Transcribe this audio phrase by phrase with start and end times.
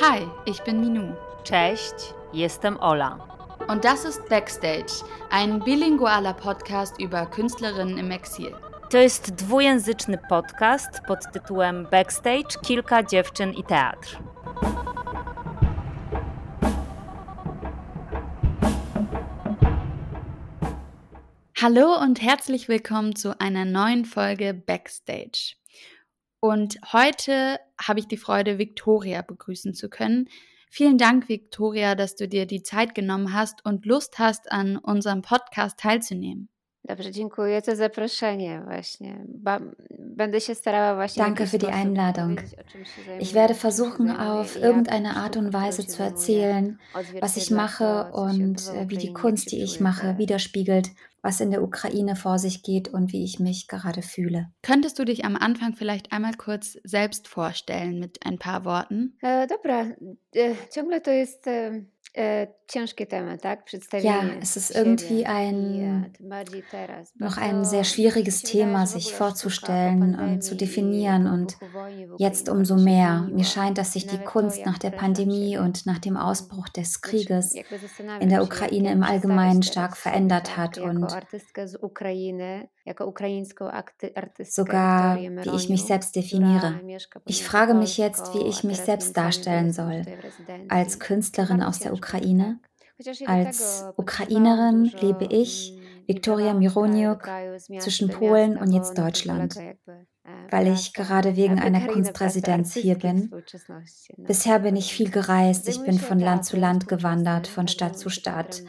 [0.00, 1.14] Hi, ich bin Minu.
[1.44, 1.94] Cześć,
[2.32, 3.18] jestem Ola.
[3.68, 8.56] Und das ist Backstage, ein bilingualer Podcast über Künstlerinnen im Exil.
[8.90, 14.18] To jest dwujęzyczny podcast pod tytułem Backstage Kilka dziewczyn i teatr.
[21.62, 25.54] Hallo und herzlich willkommen zu einer neuen Folge Backstage.
[26.44, 30.28] Und heute habe ich die Freude, Victoria begrüßen zu können.
[30.68, 35.22] Vielen Dank, Victoria, dass du dir die Zeit genommen hast und Lust hast, an unserem
[35.22, 36.48] Podcast teilzunehmen.
[36.84, 39.26] Dobrze, dziękuję za zaproszenie właśnie.
[39.98, 41.24] Będę się starała właśnie.
[41.24, 42.40] Danke für die Einladung.
[43.20, 46.78] Ich werde versuchen, auf irgendeine Art und Weise zu erzählen,
[47.20, 50.90] was ich mache und wie die Kunst, die ich mache, widerspiegelt,
[51.22, 54.48] was in der Ukraine vor sich geht und wie ich mich gerade fühle.
[54.62, 59.16] Könntest du dich am Anfang vielleicht einmal kurz selbst vorstellen mit ein paar Worten?
[59.22, 59.86] E, dobra,
[60.34, 61.46] e, ciągle to jest
[62.74, 66.12] e, äh, ja, es ist irgendwie ein,
[67.14, 71.56] noch ein sehr schwieriges Thema, sich vorzustellen und zu definieren und
[72.18, 73.28] jetzt umso mehr.
[73.32, 77.54] Mir scheint, dass sich die Kunst nach der Pandemie und nach dem Ausbruch des Krieges
[78.20, 81.08] in der Ukraine im Allgemeinen stark verändert hat und
[84.44, 86.80] sogar wie ich mich selbst definiere.
[87.26, 90.02] Ich frage mich jetzt, wie ich mich selbst darstellen soll.
[90.68, 92.58] als Künstlerin aus der Ukraine.
[93.26, 97.28] Als Ukrainerin lebe ich, Viktoria Mironiuk,
[97.78, 99.56] zwischen Polen und jetzt Deutschland
[100.50, 103.32] weil ich gerade wegen einer Kunstresidenz hier bin.
[104.18, 108.08] Bisher bin ich viel gereist, ich bin von Land zu Land gewandert, von Stadt zu
[108.08, 108.62] Stadt,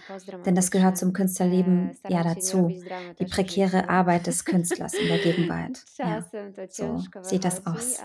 [0.45, 2.73] denn das gehört zum Künstlerleben ja dazu,
[3.19, 5.83] die prekäre Arbeit des Künstlers in der Gegenwart.
[5.99, 6.25] Ja,
[6.69, 7.99] so sieht das aus.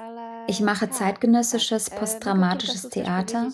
[0.46, 3.48] Ich mache zeitgenössisches, postdramatisches Theater,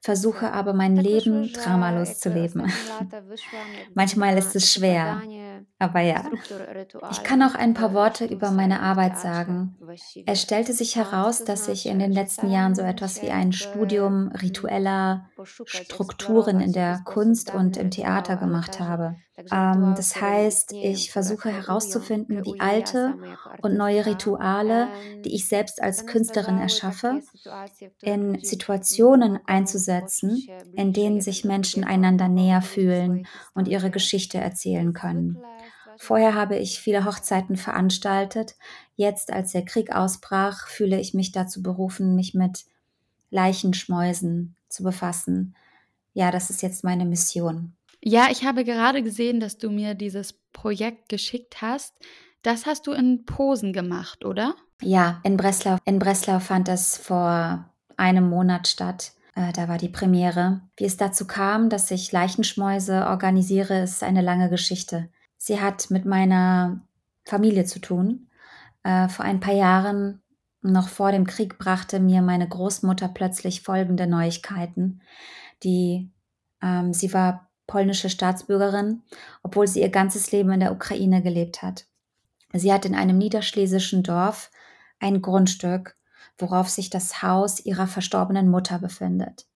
[0.00, 2.72] versuche aber mein Leben dramalos zu leben.
[3.94, 5.22] Manchmal ist es schwer,
[5.80, 6.30] aber ja.
[7.10, 9.78] Ich kann auch ein paar Worte über meine Arbeit sagen.
[10.26, 14.28] Es stellte sich heraus, dass ich in den letzten Jahren so etwas wie ein Studium
[14.28, 15.30] ritueller
[15.64, 19.16] Strukturen in der Kunst und im Theater gemacht habe.
[19.50, 23.14] Ähm, das heißt, ich versuche herauszufinden, wie alte
[23.62, 24.88] und neue Rituale,
[25.24, 27.20] die ich selbst als Künstlerin erschaffe,
[28.00, 35.38] in Situationen einzusetzen, in denen sich Menschen einander näher fühlen und ihre Geschichte erzählen können.
[35.98, 38.56] Vorher habe ich viele Hochzeiten veranstaltet.
[38.96, 42.64] Jetzt, als der Krieg ausbrach, fühle ich mich dazu berufen, mich mit
[43.30, 45.54] Leichenschmäusen zu befassen.
[46.14, 47.74] Ja, das ist jetzt meine Mission.
[48.02, 51.94] Ja, ich habe gerade gesehen, dass du mir dieses Projekt geschickt hast.
[52.42, 54.54] Das hast du in Posen gemacht, oder?
[54.80, 55.76] Ja, in Breslau.
[55.84, 59.12] In Breslau fand es vor einem Monat statt.
[59.34, 60.62] Äh, da war die Premiere.
[60.76, 65.10] Wie es dazu kam, dass ich Leichenschmäuse organisiere, ist eine lange Geschichte.
[65.36, 66.80] Sie hat mit meiner
[67.24, 68.28] Familie zu tun.
[68.82, 70.22] Äh, vor ein paar Jahren,
[70.62, 75.02] noch vor dem Krieg, brachte mir meine Großmutter plötzlich folgende Neuigkeiten.
[75.62, 76.10] Die,
[76.62, 79.02] ähm, sie war polnische Staatsbürgerin,
[79.44, 81.86] obwohl sie ihr ganzes Leben in der Ukraine gelebt hat.
[82.52, 84.50] Sie hat in einem niederschlesischen Dorf
[84.98, 85.96] ein Grundstück,
[86.36, 89.46] worauf sich das Haus ihrer verstorbenen Mutter befindet.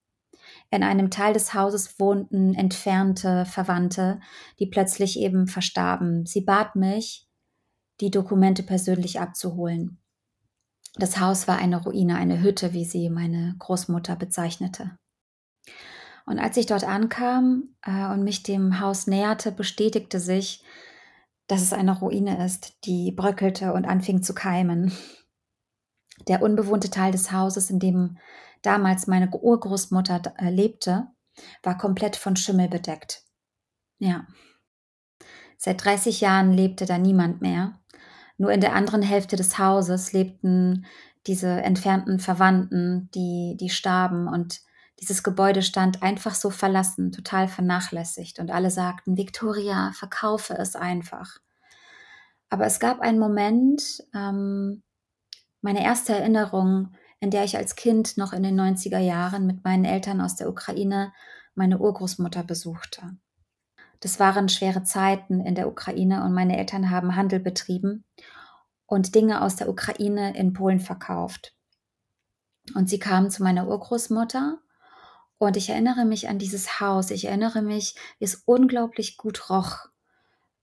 [0.70, 4.20] In einem Teil des Hauses wohnten entfernte Verwandte,
[4.60, 6.25] die plötzlich eben verstarben.
[6.25, 7.28] Sie bat mich,
[8.00, 9.98] die Dokumente persönlich abzuholen.
[10.94, 14.96] Das Haus war eine Ruine, eine Hütte, wie sie meine Großmutter bezeichnete.
[16.27, 20.65] Und als ich dort ankam äh, und mich dem Haus näherte, bestätigte sich,
[21.47, 24.93] dass es eine Ruine ist, die bröckelte und anfing zu keimen.
[26.29, 28.19] Der unbewohnte Teil des Hauses, in dem
[28.62, 31.09] damals meine Urgroßmutter äh, lebte,
[31.62, 33.25] war komplett von Schimmel bedeckt.
[33.99, 34.27] Ja.
[35.59, 37.81] Seit 30 Jahren lebte da niemand mehr.
[38.39, 40.87] Nur in der anderen Hälfte des Hauses lebten
[41.27, 44.61] diese entfernten Verwandten, die, die starben und
[45.05, 51.39] dieses Gebäude stand einfach so verlassen, total vernachlässigt und alle sagten, Victoria, verkaufe es einfach.
[52.51, 54.83] Aber es gab einen Moment, ähm,
[55.61, 59.87] meine erste Erinnerung in der ich als Kind noch in den 90er Jahren mit meinen
[59.87, 61.11] Eltern aus der Ukraine
[61.55, 63.17] meine Urgroßmutter besuchte.
[64.01, 68.05] Das waren schwere Zeiten in der Ukraine und meine Eltern haben Handel betrieben
[68.85, 71.56] und Dinge aus der Ukraine in Polen verkauft.
[72.75, 74.59] Und sie kamen zu meiner Urgroßmutter
[75.44, 77.11] und ich erinnere mich an dieses Haus.
[77.11, 79.88] Ich erinnere mich, wie es unglaublich gut roch.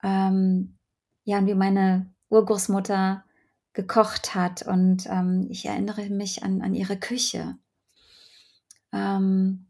[0.03, 0.77] Ähm,
[1.23, 3.23] ja, und wie meine Urgroßmutter
[3.73, 4.63] gekocht hat.
[4.63, 7.57] Und ähm, ich erinnere mich an, an ihre Küche.
[8.91, 9.67] Ähm,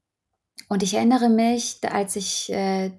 [0.69, 2.92] und ich erinnere mich, als ich äh,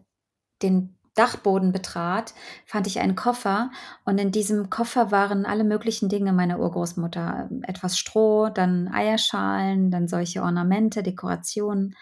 [0.62, 2.32] den Dachboden betrat,
[2.64, 3.70] fand ich einen Koffer
[4.04, 7.50] und in diesem Koffer waren alle möglichen Dinge meiner Urgroßmutter.
[7.62, 11.96] Etwas Stroh, dann Eierschalen, dann solche Ornamente, Dekorationen.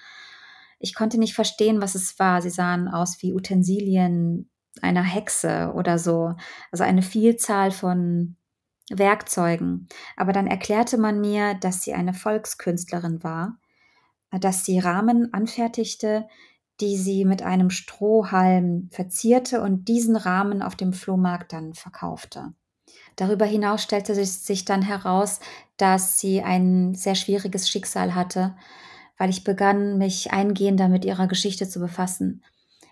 [0.79, 2.41] Ich konnte nicht verstehen, was es war.
[2.41, 4.49] Sie sahen aus wie Utensilien
[4.81, 6.35] einer Hexe oder so.
[6.71, 8.37] Also eine Vielzahl von
[8.91, 9.89] Werkzeugen.
[10.17, 13.59] Aber dann erklärte man mir, dass sie eine Volkskünstlerin war,
[14.31, 16.29] dass sie Rahmen anfertigte,
[16.81, 22.55] die sie mit einem Strohhalm verzierte und diesen Rahmen auf dem Flohmarkt dann verkaufte.
[23.17, 25.41] Darüber hinaus stellte sich dann heraus,
[25.77, 28.57] dass sie ein sehr schwieriges Schicksal hatte,
[29.19, 32.43] weil ich begann, mich eingehender mit ihrer Geschichte zu befassen.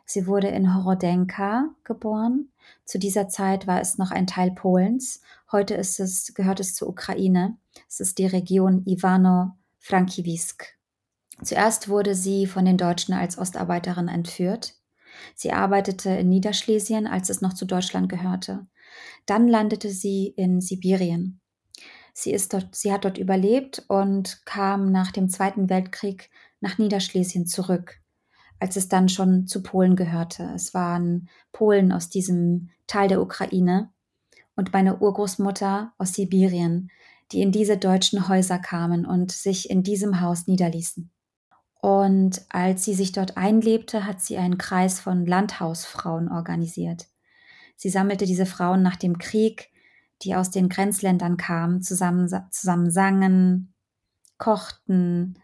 [0.05, 2.51] Sie wurde in Horodenka geboren.
[2.85, 5.21] Zu dieser Zeit war es noch ein Teil Polens.
[5.53, 7.57] Heute es, gehört es zur Ukraine.
[7.89, 10.78] Es ist die Region Ivano-Frankiwisk.
[11.43, 14.75] Zuerst wurde sie von den Deutschen als Ostarbeiterin entführt.
[15.35, 18.67] Sie arbeitete in Niederschlesien, als es noch zu Deutschland gehörte.
[19.27, 21.41] Dann landete sie in Sibirien.
[22.13, 26.31] Sie, ist dort, sie hat dort überlebt und kam nach dem Zweiten Weltkrieg
[26.61, 28.01] nach Niederschlesien zurück,
[28.59, 30.51] als es dann schon zu Polen gehörte.
[30.55, 33.93] Es waren Polen aus diesem Teil der Ukraine
[34.57, 36.91] und meine Urgroßmutter aus Sibirien,
[37.31, 41.13] die in diese deutschen Häuser kamen und sich in diesem Haus niederließen.
[41.81, 47.07] Und als sie sich dort einlebte, hat sie einen Kreis von Landhausfrauen organisiert.
[47.77, 49.71] Sie sammelte diese Frauen nach dem Krieg,
[50.23, 53.73] die aus den Grenzländern kamen, zusammen, zusammen sangen,
[54.37, 55.39] kochten.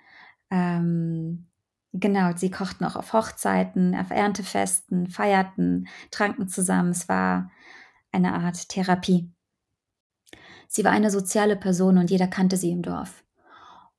[0.51, 1.47] Ähm,
[1.93, 6.91] genau, sie kochten auch auf Hochzeiten, auf Erntefesten, feierten, tranken zusammen.
[6.91, 7.53] Es war
[8.11, 9.31] eine Art Therapie.
[10.67, 13.24] Sie war eine soziale Person und jeder kannte sie im Dorf.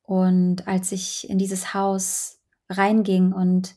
[0.05, 3.75] Und als ich in dieses Haus reinging und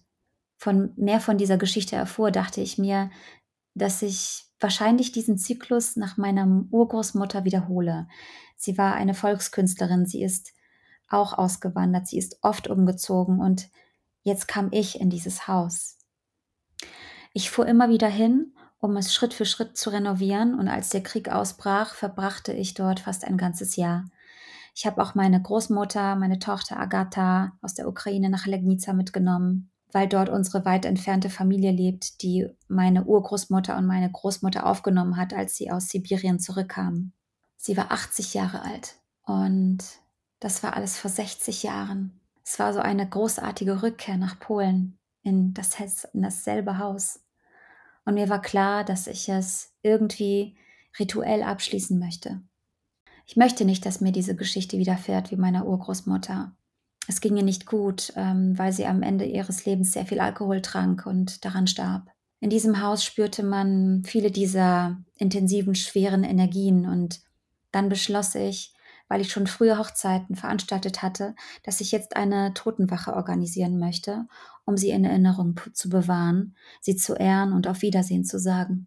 [0.57, 3.11] von mehr von dieser Geschichte erfuhr, dachte ich mir,
[3.75, 8.09] dass ich wahrscheinlich diesen Zyklus nach meiner Urgroßmutter wiederhole.
[8.57, 10.53] Sie war eine Volkskünstlerin, sie ist
[11.09, 13.71] auch ausgewandert, sie ist oft umgezogen und
[14.23, 15.97] jetzt kam ich in dieses Haus.
[17.33, 21.03] Ich fuhr immer wieder hin, um es Schritt für Schritt zu renovieren und als der
[21.03, 24.05] Krieg ausbrach, verbrachte ich dort fast ein ganzes Jahr.
[24.79, 30.07] Ich habe auch meine Großmutter, meine Tochter Agatha aus der Ukraine nach Legnica mitgenommen, weil
[30.07, 35.57] dort unsere weit entfernte Familie lebt, die meine Urgroßmutter und meine Großmutter aufgenommen hat, als
[35.57, 37.13] sie aus Sibirien zurückkamen.
[37.57, 39.79] Sie war 80 Jahre alt und
[40.39, 42.21] das war alles vor 60 Jahren.
[42.45, 45.75] Es war so eine großartige Rückkehr nach Polen in, das,
[46.13, 47.25] in dasselbe Haus.
[48.05, 50.57] Und mir war klar, dass ich es irgendwie
[51.01, 52.43] rituell abschließen möchte.
[53.29, 56.57] Ich möchte nicht, dass mir diese Geschichte widerfährt wie meiner Urgroßmutter.
[57.09, 60.63] Es ging ihr nicht gut, ähm, weil sie am Ende ihres Lebens sehr viel Alkohol
[60.63, 62.11] trank und daran starb.
[62.41, 67.21] In diesem Haus spürte man viele dieser intensiven, schweren Energien und
[67.71, 68.73] dann beschloss ich,
[69.09, 71.35] weil ich schon frühe Hochzeiten veranstaltet hatte,
[71.65, 74.27] dass ich jetzt eine Totenwache organisieren möchte,
[74.65, 78.87] um sie in Erinnerung zu bewahren, sie zu ehren und auf Wiedersehen zu sagen.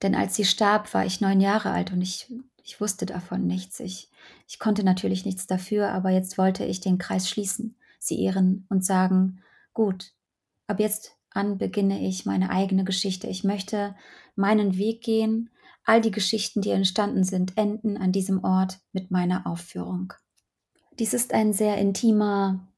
[0.00, 3.80] Denn als sie starb, war ich neun Jahre alt und ich ich wusste davon nichts.
[3.80, 4.10] Ich,
[4.48, 8.84] ich konnte natürlich nichts dafür, aber jetzt wollte ich den Kreis schließen, sie ehren und
[8.84, 9.42] sagen,
[9.72, 10.12] gut,
[10.66, 13.26] ab jetzt an beginne ich meine eigene Geschichte.
[13.26, 13.94] Ich möchte
[14.36, 15.50] meinen Weg gehen.
[15.84, 20.12] All die Geschichten, die entstanden sind, enden an diesem Ort mit meiner Aufführung.
[20.98, 22.68] Dies ist ein sehr intimer,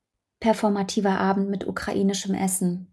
[0.40, 2.92] performativer Abend mit ukrainischem Essen.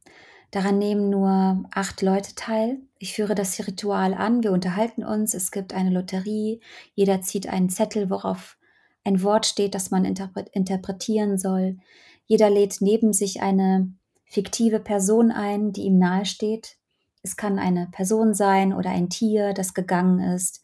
[0.49, 2.79] Daran nehmen nur acht Leute teil.
[3.01, 6.61] Ich führe das Ritual an, wir unterhalten uns, es gibt eine Lotterie,
[6.93, 8.59] jeder zieht einen Zettel, worauf
[9.03, 11.79] ein Wort steht, das man interpretieren soll.
[12.27, 13.91] Jeder lädt neben sich eine
[14.25, 16.77] fiktive Person ein, die ihm nahesteht.
[17.23, 20.61] Es kann eine Person sein oder ein Tier, das gegangen ist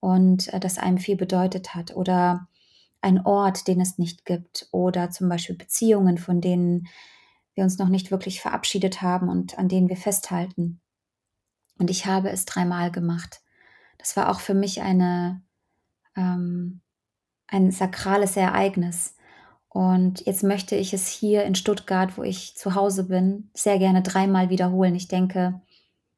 [0.00, 2.46] und äh, das einem viel bedeutet hat oder
[3.00, 6.88] ein Ort, den es nicht gibt oder zum Beispiel Beziehungen, von denen
[7.54, 10.79] wir uns noch nicht wirklich verabschiedet haben und an denen wir festhalten.
[11.80, 13.40] Und ich habe es dreimal gemacht.
[13.96, 15.42] Das war auch für mich eine,
[16.14, 16.82] ähm,
[17.46, 19.16] ein sakrales Ereignis.
[19.70, 24.02] Und jetzt möchte ich es hier in Stuttgart, wo ich zu Hause bin, sehr gerne
[24.02, 24.94] dreimal wiederholen.
[24.94, 25.62] Ich denke,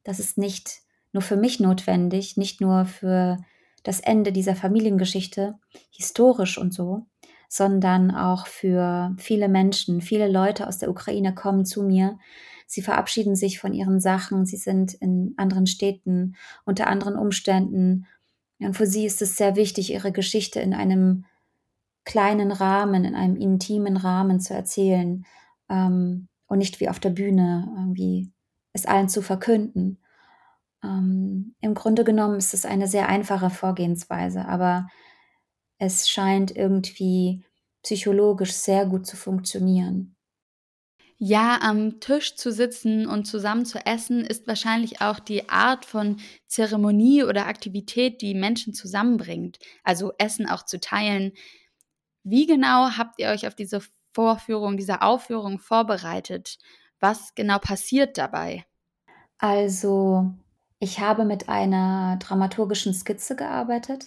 [0.03, 0.81] das ist nicht
[1.13, 3.39] nur für mich notwendig, nicht nur für
[3.85, 7.07] das Ende dieser Familiengeschichte, historisch und so,
[7.49, 10.01] sondern auch für viele Menschen.
[10.01, 12.19] Viele Leute aus der Ukraine kommen zu mir.
[12.67, 14.47] Sie verabschieden sich von ihren Sachen.
[14.47, 18.07] Sie sind in anderen Städten unter anderen Umständen
[18.59, 21.25] Und für sie ist es sehr wichtig, ihre Geschichte in einem
[22.05, 25.25] kleinen Rahmen, in einem intimen Rahmen zu erzählen
[25.69, 28.31] ähm, und nicht wie auf der Bühne irgendwie
[28.73, 29.99] es allen zu verkünden.
[30.83, 34.89] Ähm, Im Grunde genommen ist es eine sehr einfache Vorgehensweise, aber
[35.79, 37.45] es scheint irgendwie
[37.83, 40.15] psychologisch sehr gut zu funktionieren.
[41.25, 46.17] Ja, am Tisch zu sitzen und zusammen zu essen ist wahrscheinlich auch die Art von
[46.49, 49.61] Zeremonie oder Aktivität, die Menschen zusammenbringt.
[49.85, 51.31] Also Essen auch zu teilen.
[52.25, 56.59] Wie genau habt ihr euch auf diese Vorführung, diese Aufführung vorbereitet?
[56.99, 58.65] Was genau passiert dabei?
[59.39, 60.29] Also,
[60.81, 64.07] ich habe mit einer dramaturgischen Skizze gearbeitet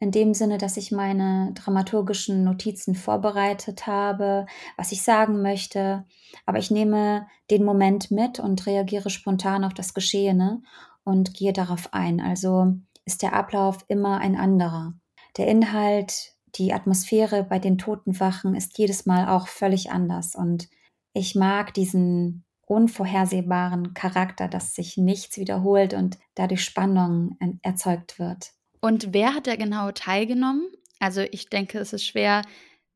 [0.00, 4.46] in dem Sinne, dass ich meine dramaturgischen Notizen vorbereitet habe,
[4.78, 6.06] was ich sagen möchte.
[6.46, 10.62] Aber ich nehme den Moment mit und reagiere spontan auf das Geschehene
[11.04, 12.20] und gehe darauf ein.
[12.20, 14.94] Also ist der Ablauf immer ein anderer.
[15.36, 20.34] Der Inhalt, die Atmosphäre bei den Totenwachen ist jedes Mal auch völlig anders.
[20.34, 20.70] Und
[21.12, 28.52] ich mag diesen unvorhersehbaren Charakter, dass sich nichts wiederholt und dadurch Spannung erzeugt wird.
[28.80, 30.66] Und wer hat da genau teilgenommen?
[30.98, 32.42] Also ich denke, es ist schwer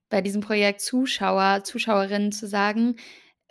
[0.09, 2.97] bei diesem Projekt Zuschauer, Zuschauerinnen zu sagen,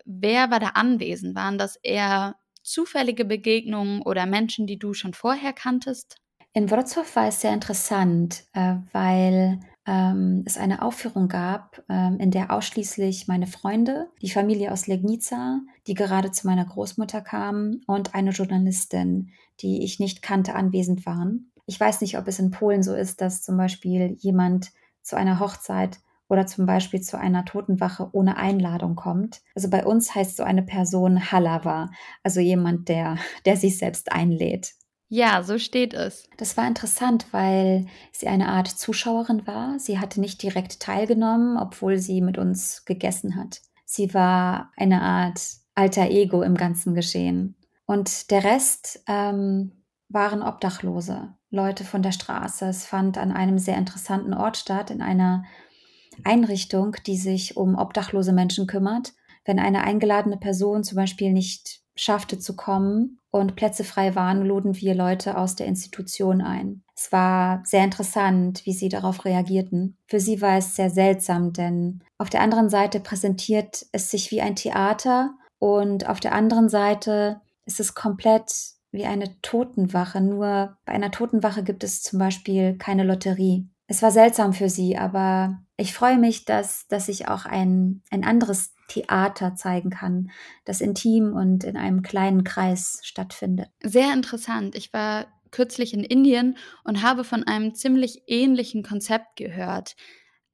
[0.05, 1.35] wer war da anwesend?
[1.35, 6.17] Waren das eher zufällige Begegnungen oder Menschen, die du schon vorher kanntest?
[6.53, 12.29] In Wrocław war es sehr interessant, äh, weil ähm, es eine Aufführung gab, ähm, in
[12.29, 18.13] der ausschließlich meine Freunde, die Familie aus Legnica, die gerade zu meiner Großmutter kam, und
[18.13, 21.51] eine Journalistin, die ich nicht kannte, anwesend waren.
[21.65, 25.39] Ich weiß nicht, ob es in Polen so ist, dass zum Beispiel jemand zu einer
[25.39, 29.41] Hochzeit oder zum Beispiel zu einer Totenwache ohne Einladung kommt.
[29.55, 31.91] Also bei uns heißt so eine Person Halawa,
[32.24, 34.74] also jemand, der, der sich selbst einlädt.
[35.10, 36.27] Ja, so steht es.
[36.38, 39.77] Das war interessant, weil sie eine Art Zuschauerin war.
[39.77, 43.62] Sie hatte nicht direkt teilgenommen, obwohl sie mit uns gegessen hat.
[43.86, 45.39] Sie war eine Art
[45.75, 47.55] alter Ego im ganzen Geschehen.
[47.86, 51.36] Und der Rest ähm, waren Obdachlose.
[51.53, 52.65] Leute von der Straße.
[52.65, 55.45] Es fand an einem sehr interessanten Ort statt, in einer
[56.24, 59.13] Einrichtung, die sich um obdachlose Menschen kümmert.
[59.45, 64.75] Wenn eine eingeladene Person zum Beispiel nicht schaffte zu kommen und Plätze frei waren, luden
[64.75, 66.81] wir Leute aus der Institution ein.
[66.95, 69.98] Es war sehr interessant, wie sie darauf reagierten.
[70.07, 74.41] Für sie war es sehr seltsam, denn auf der anderen Seite präsentiert es sich wie
[74.41, 80.93] ein Theater und auf der anderen Seite ist es komplett wie eine Totenwache, nur bei
[80.93, 83.67] einer Totenwache gibt es zum Beispiel keine Lotterie.
[83.88, 88.23] Es war seltsam für sie, aber ich freue mich, dass, dass ich auch ein, ein
[88.23, 90.31] anderes Theater zeigen kann,
[90.63, 93.69] das intim und in einem kleinen Kreis stattfindet.
[93.81, 94.75] Sehr interessant.
[94.75, 99.95] Ich war kürzlich in Indien und habe von einem ziemlich ähnlichen Konzept gehört.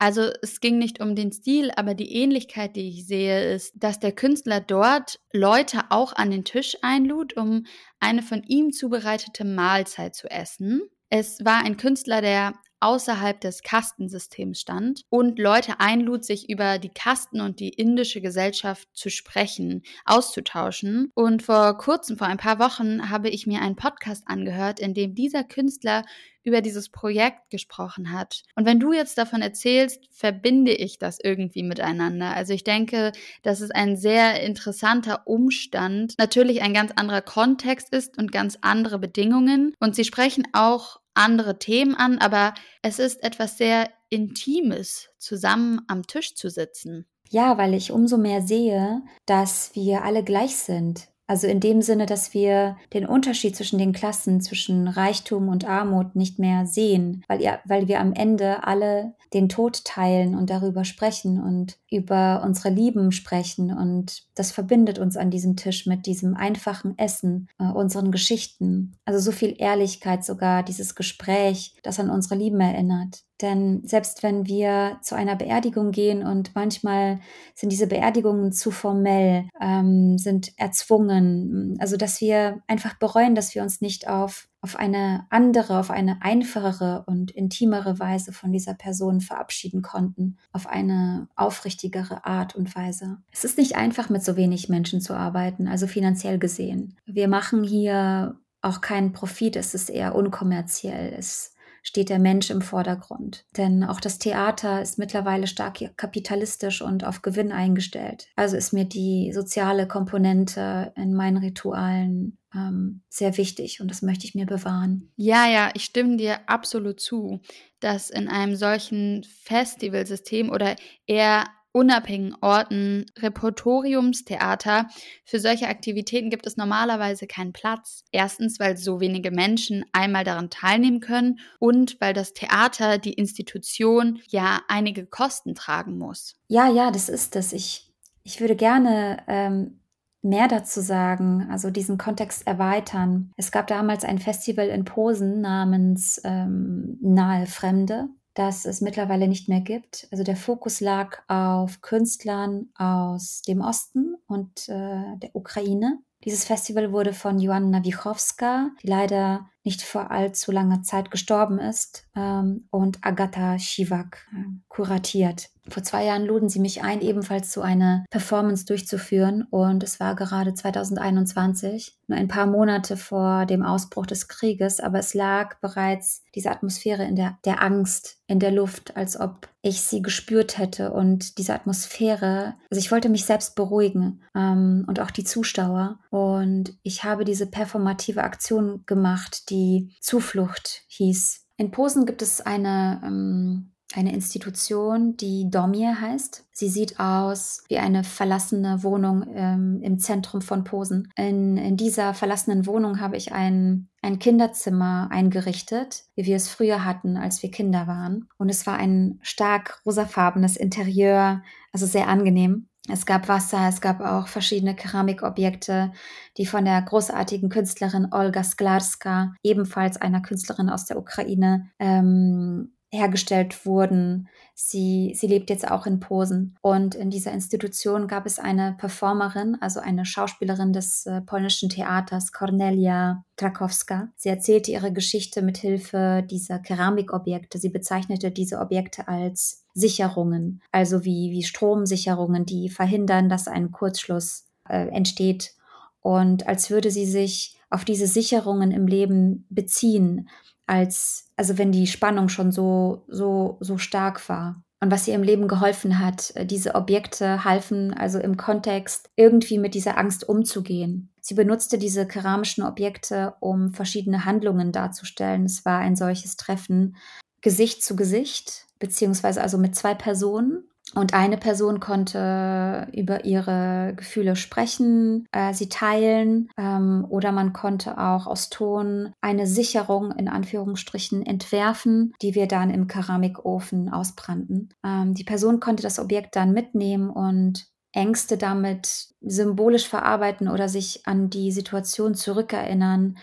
[0.01, 3.99] Also es ging nicht um den Stil, aber die Ähnlichkeit, die ich sehe, ist, dass
[3.99, 7.65] der Künstler dort Leute auch an den Tisch einlud, um
[7.99, 10.83] eine von ihm zubereitete Mahlzeit zu essen.
[11.09, 16.89] Es war ein Künstler, der außerhalb des Kastensystems stand und Leute einlud, sich über die
[16.89, 21.11] Kasten und die indische Gesellschaft zu sprechen, auszutauschen.
[21.13, 25.15] Und vor kurzem, vor ein paar Wochen, habe ich mir einen Podcast angehört, in dem
[25.15, 26.03] dieser Künstler
[26.43, 28.43] über dieses Projekt gesprochen hat.
[28.55, 32.33] Und wenn du jetzt davon erzählst, verbinde ich das irgendwie miteinander.
[32.35, 33.11] Also ich denke,
[33.43, 38.99] dass es ein sehr interessanter Umstand, natürlich ein ganz anderer Kontext ist und ganz andere
[38.99, 39.73] Bedingungen.
[39.79, 46.07] Und sie sprechen auch andere Themen an, aber es ist etwas sehr Intimes, zusammen am
[46.07, 47.05] Tisch zu sitzen.
[47.29, 51.09] Ja, weil ich umso mehr sehe, dass wir alle gleich sind.
[51.29, 56.15] Also in dem Sinne, dass wir den Unterschied zwischen den Klassen, zwischen Reichtum und Armut
[56.15, 60.85] nicht mehr sehen, weil, ihr, weil wir am Ende alle den Tod teilen und darüber
[60.85, 63.71] sprechen und über unsere Lieben sprechen.
[63.71, 68.95] Und das verbindet uns an diesem Tisch mit diesem einfachen Essen, äh, unseren Geschichten.
[69.05, 73.21] Also so viel Ehrlichkeit sogar, dieses Gespräch, das an unsere Lieben erinnert.
[73.41, 77.19] Denn selbst wenn wir zu einer Beerdigung gehen und manchmal
[77.55, 83.63] sind diese Beerdigungen zu formell, ähm, sind erzwungen, also dass wir einfach bereuen, dass wir
[83.63, 89.21] uns nicht auf, auf eine andere, auf eine einfachere und intimere Weise von dieser Person
[89.21, 93.19] verabschieden konnten, auf eine aufrichtigere Art und Weise.
[93.31, 96.97] Es ist nicht einfach, mit so wenig Menschen zu arbeiten, also finanziell gesehen.
[97.05, 101.13] Wir machen hier auch keinen Profit, es ist eher unkommerziell.
[101.17, 103.45] Es steht der Mensch im Vordergrund.
[103.57, 108.27] Denn auch das Theater ist mittlerweile stark kapitalistisch und auf Gewinn eingestellt.
[108.35, 114.25] Also ist mir die soziale Komponente in meinen Ritualen ähm, sehr wichtig und das möchte
[114.25, 115.11] ich mir bewahren.
[115.15, 117.41] Ja, ja, ich stimme dir absolut zu,
[117.79, 124.87] dass in einem solchen Festivalsystem oder eher unabhängigen Orten, Repertoriumstheater.
[125.25, 128.03] Für solche Aktivitäten gibt es normalerweise keinen Platz.
[128.11, 134.19] Erstens, weil so wenige Menschen einmal daran teilnehmen können und weil das Theater, die Institution,
[134.27, 136.35] ja einige Kosten tragen muss.
[136.47, 137.53] Ja, ja, das ist es.
[137.53, 139.79] Ich, ich würde gerne ähm,
[140.21, 143.31] mehr dazu sagen, also diesen Kontext erweitern.
[143.37, 148.09] Es gab damals ein Festival in Posen namens ähm, Nahe Fremde
[148.39, 150.07] das es mittlerweile nicht mehr gibt.
[150.11, 155.99] Also der Fokus lag auf Künstlern aus dem Osten und äh, der Ukraine.
[156.23, 162.09] Dieses Festival wurde von Joanna Wichowska, die leider nicht vor allzu langer Zeit gestorben ist,
[162.15, 165.49] ähm, und Agatha Shivak äh, kuratiert.
[165.67, 169.43] Vor zwei Jahren luden sie mich ein, ebenfalls so eine Performance durchzuführen.
[169.51, 174.79] Und es war gerade 2021, nur ein paar Monate vor dem Ausbruch des Krieges.
[174.79, 179.47] Aber es lag bereits diese Atmosphäre in der, der Angst in der Luft, als ob
[179.61, 180.91] ich sie gespürt hätte.
[180.91, 185.99] Und diese Atmosphäre, also ich wollte mich selbst beruhigen ähm, und auch die Zuschauer.
[186.09, 189.58] Und ich habe diese performative Aktion gemacht, die
[189.99, 191.45] Zuflucht hieß.
[191.57, 196.45] In Posen gibt es eine ähm, eine Institution, die Domie heißt.
[196.51, 201.11] Sie sieht aus wie eine verlassene Wohnung ähm, im Zentrum von Posen.
[201.15, 206.85] In, in dieser verlassenen Wohnung habe ich ein, ein Kinderzimmer eingerichtet, wie wir es früher
[206.85, 208.29] hatten, als wir Kinder waren.
[208.37, 212.68] Und es war ein stark rosafarbenes Interieur, also sehr angenehm.
[212.91, 215.91] Es gab Wasser, es gab auch verschiedene Keramikobjekte,
[216.37, 223.65] die von der großartigen Künstlerin Olga Sklarska, ebenfalls einer Künstlerin aus der Ukraine, ähm, hergestellt
[223.65, 224.27] wurden.
[224.55, 226.57] Sie, sie lebt jetzt auch in Posen.
[226.61, 232.31] Und in dieser Institution gab es eine Performerin, also eine Schauspielerin des äh, polnischen Theaters,
[232.31, 234.09] Cornelia Trakowska.
[234.15, 237.57] Sie erzählte ihre Geschichte mit Hilfe dieser Keramikobjekte.
[237.57, 244.47] Sie bezeichnete diese Objekte als Sicherungen, also wie, wie Stromsicherungen, die verhindern, dass ein Kurzschluss
[244.67, 245.53] äh, entsteht.
[246.01, 250.27] Und als würde sie sich auf diese Sicherungen im Leben beziehen
[250.69, 254.63] als, also wenn die Spannung schon so, so, so stark war.
[254.81, 259.57] Und was ihr im Leben geholfen hat, äh, diese Objekte halfen also im Kontext irgendwie
[259.57, 261.09] mit dieser Angst umzugehen.
[261.19, 265.45] Sie benutzte diese keramischen Objekte, um verschiedene Handlungen darzustellen.
[265.45, 266.95] Es war ein solches Treffen
[267.41, 270.63] Gesicht zu Gesicht, beziehungsweise also mit zwei Personen.
[270.95, 277.99] Und eine Person konnte über ihre Gefühle sprechen, äh, sie teilen ähm, oder man konnte
[277.99, 284.73] auch aus Ton eine Sicherung in Anführungsstrichen entwerfen, die wir dann im Keramikofen ausbrannten.
[284.83, 291.07] Ähm, die Person konnte das Objekt dann mitnehmen und Ängste damit symbolisch verarbeiten oder sich
[291.07, 293.17] an die Situation zurückerinnern,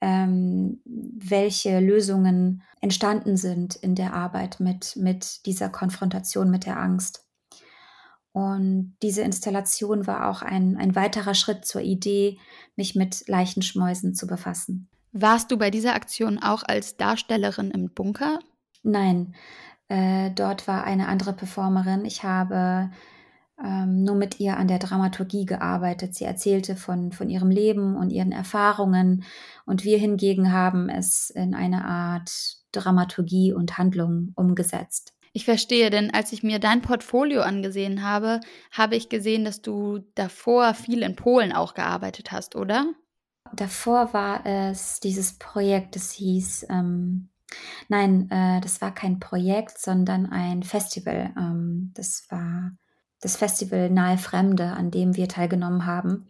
[0.00, 7.26] ähm, welche Lösungen entstanden sind in der Arbeit mit, mit dieser Konfrontation mit der Angst.
[8.32, 12.38] Und diese Installation war auch ein, ein weiterer Schritt zur Idee,
[12.76, 14.88] mich mit Leichenschmäusen zu befassen.
[15.12, 18.38] Warst du bei dieser Aktion auch als Darstellerin im Bunker?
[18.82, 19.34] Nein,
[19.88, 22.04] äh, dort war eine andere Performerin.
[22.04, 22.90] Ich habe
[23.64, 26.14] ähm, nur mit ihr an der Dramaturgie gearbeitet.
[26.14, 29.24] Sie erzählte von, von ihrem Leben und ihren Erfahrungen
[29.66, 35.12] und wir hingegen haben es in eine Art Dramaturgie und Handlung umgesetzt.
[35.32, 38.40] Ich verstehe, denn als ich mir dein Portfolio angesehen habe,
[38.72, 42.86] habe ich gesehen, dass du davor viel in Polen auch gearbeitet hast, oder?
[43.54, 47.28] Davor war es dieses Projekt, das hieß, ähm,
[47.88, 51.32] nein, äh, das war kein Projekt, sondern ein Festival.
[51.36, 52.72] Ähm, das war
[53.20, 56.26] das Festival Nahe Fremde, an dem wir teilgenommen haben.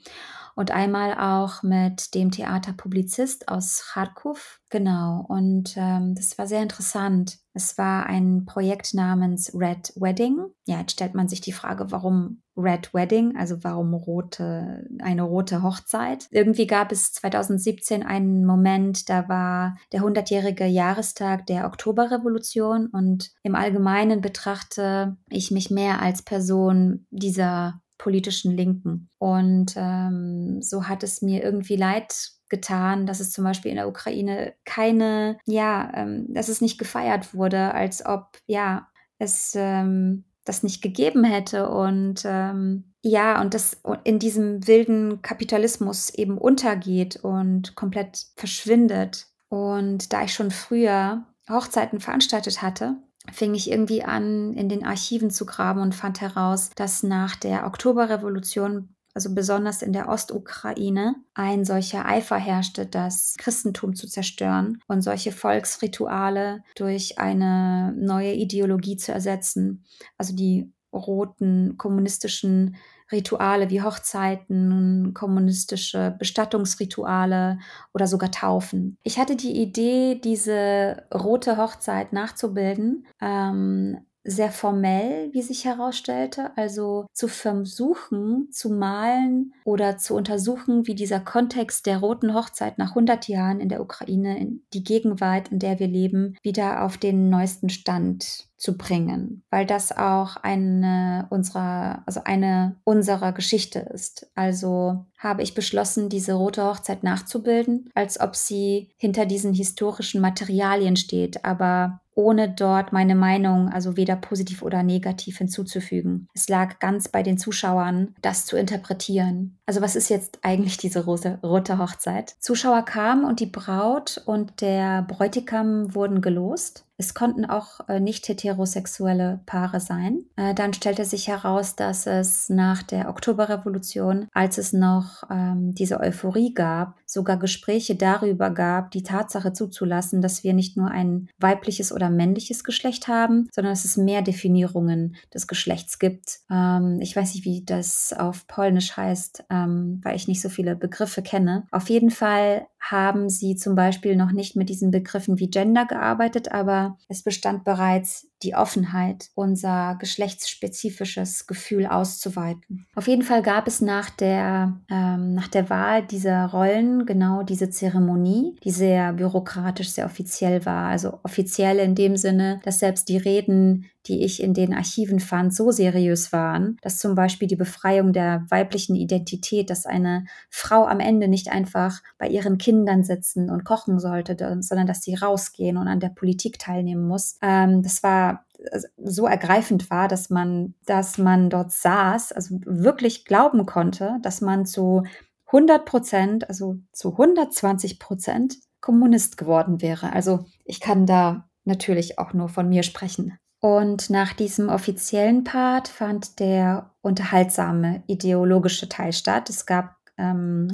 [0.54, 4.60] Und einmal auch mit dem Theaterpublizist aus Kharkov.
[4.68, 5.24] Genau.
[5.28, 7.38] Und ähm, das war sehr interessant.
[7.52, 10.38] Es war ein Projekt namens Red Wedding.
[10.66, 15.62] Ja, jetzt stellt man sich die Frage, warum Red Wedding, also warum rote, eine rote
[15.62, 16.28] Hochzeit.
[16.30, 23.54] Irgendwie gab es 2017 einen Moment, da war der 100-jährige Jahrestag der Oktoberrevolution und im
[23.54, 29.10] Allgemeinen betrachte ich mich mehr als Person dieser politischen Linken.
[29.18, 32.14] Und ähm, so hat es mir irgendwie leid
[32.48, 37.34] getan, dass es zum Beispiel in der Ukraine keine, ja, ähm, dass es nicht gefeiert
[37.34, 43.82] wurde, als ob, ja, es ähm, das nicht gegeben hätte und ähm, ja, und das
[44.04, 49.26] in diesem wilden Kapitalismus eben untergeht und komplett verschwindet.
[49.48, 52.96] Und da ich schon früher Hochzeiten veranstaltet hatte,
[53.32, 57.66] fing ich irgendwie an, in den Archiven zu graben und fand heraus, dass nach der
[57.66, 65.02] Oktoberrevolution also besonders in der Ostukraine, ein solcher Eifer herrschte, das Christentum zu zerstören und
[65.02, 69.84] solche Volksrituale durch eine neue Ideologie zu ersetzen.
[70.16, 72.76] Also die roten kommunistischen
[73.12, 77.58] Rituale wie Hochzeiten, kommunistische Bestattungsrituale
[77.92, 78.96] oder sogar Taufen.
[79.02, 87.06] Ich hatte die Idee, diese rote Hochzeit nachzubilden, ähm, sehr formell, wie sich herausstellte, also
[87.12, 93.28] zu versuchen, zu malen oder zu untersuchen, wie dieser Kontext der roten Hochzeit nach 100
[93.28, 97.70] Jahren in der Ukraine, in die Gegenwart, in der wir leben, wieder auf den neuesten
[97.70, 104.30] Stand zu bringen, weil das auch eine unserer, also eine unserer Geschichte ist.
[104.34, 110.96] Also habe ich beschlossen, diese rote Hochzeit nachzubilden, als ob sie hinter diesen historischen Materialien
[110.96, 116.28] steht, aber ohne dort meine Meinung, also weder positiv oder negativ hinzuzufügen.
[116.34, 119.58] Es lag ganz bei den Zuschauern, das zu interpretieren.
[119.70, 122.34] Also was ist jetzt eigentlich diese rote, rote Hochzeit?
[122.40, 126.86] Zuschauer kamen und die Braut und der Bräutigam wurden gelost.
[127.00, 130.26] Es konnten auch äh, nicht heterosexuelle Paare sein.
[130.36, 135.98] Äh, dann stellte sich heraus, dass es nach der Oktoberrevolution, als es noch ähm, diese
[135.98, 141.90] Euphorie gab, sogar Gespräche darüber gab, die Tatsache zuzulassen, dass wir nicht nur ein weibliches
[141.90, 146.40] oder männliches Geschlecht haben, sondern dass es mehr Definierungen des Geschlechts gibt.
[146.50, 150.76] Ähm, ich weiß nicht, wie das auf Polnisch heißt, ähm, weil ich nicht so viele
[150.76, 151.66] Begriffe kenne.
[151.70, 156.50] Auf jeden Fall haben sie zum Beispiel noch nicht mit diesen Begriffen wie Gender gearbeitet,
[156.50, 162.86] aber es bestand bereits die Offenheit, unser geschlechtsspezifisches Gefühl auszuweiten.
[162.94, 167.68] Auf jeden Fall gab es nach der, ähm, nach der Wahl dieser Rollen genau diese
[167.68, 170.88] Zeremonie, die sehr bürokratisch, sehr offiziell war.
[170.88, 175.54] Also offiziell in dem Sinne, dass selbst die Reden, die ich in den Archiven fand,
[175.54, 181.00] so seriös waren, dass zum Beispiel die Befreiung der weiblichen Identität, dass eine Frau am
[181.00, 182.69] Ende nicht einfach bei ihren Kindern
[183.02, 187.38] sitzen und kochen sollte, sondern dass sie rausgehen und an der Politik teilnehmen muss.
[187.42, 193.24] Ähm, das war äh, so ergreifend war, dass man, dass man dort saß, also wirklich
[193.24, 195.04] glauben konnte, dass man zu
[195.46, 200.12] 100 Prozent, also zu 120 Prozent Kommunist geworden wäre.
[200.12, 203.36] Also ich kann da natürlich auch nur von mir sprechen.
[203.60, 209.50] Und nach diesem offiziellen Part fand der unterhaltsame ideologische Teil statt.
[209.50, 210.68] Es gab ähm,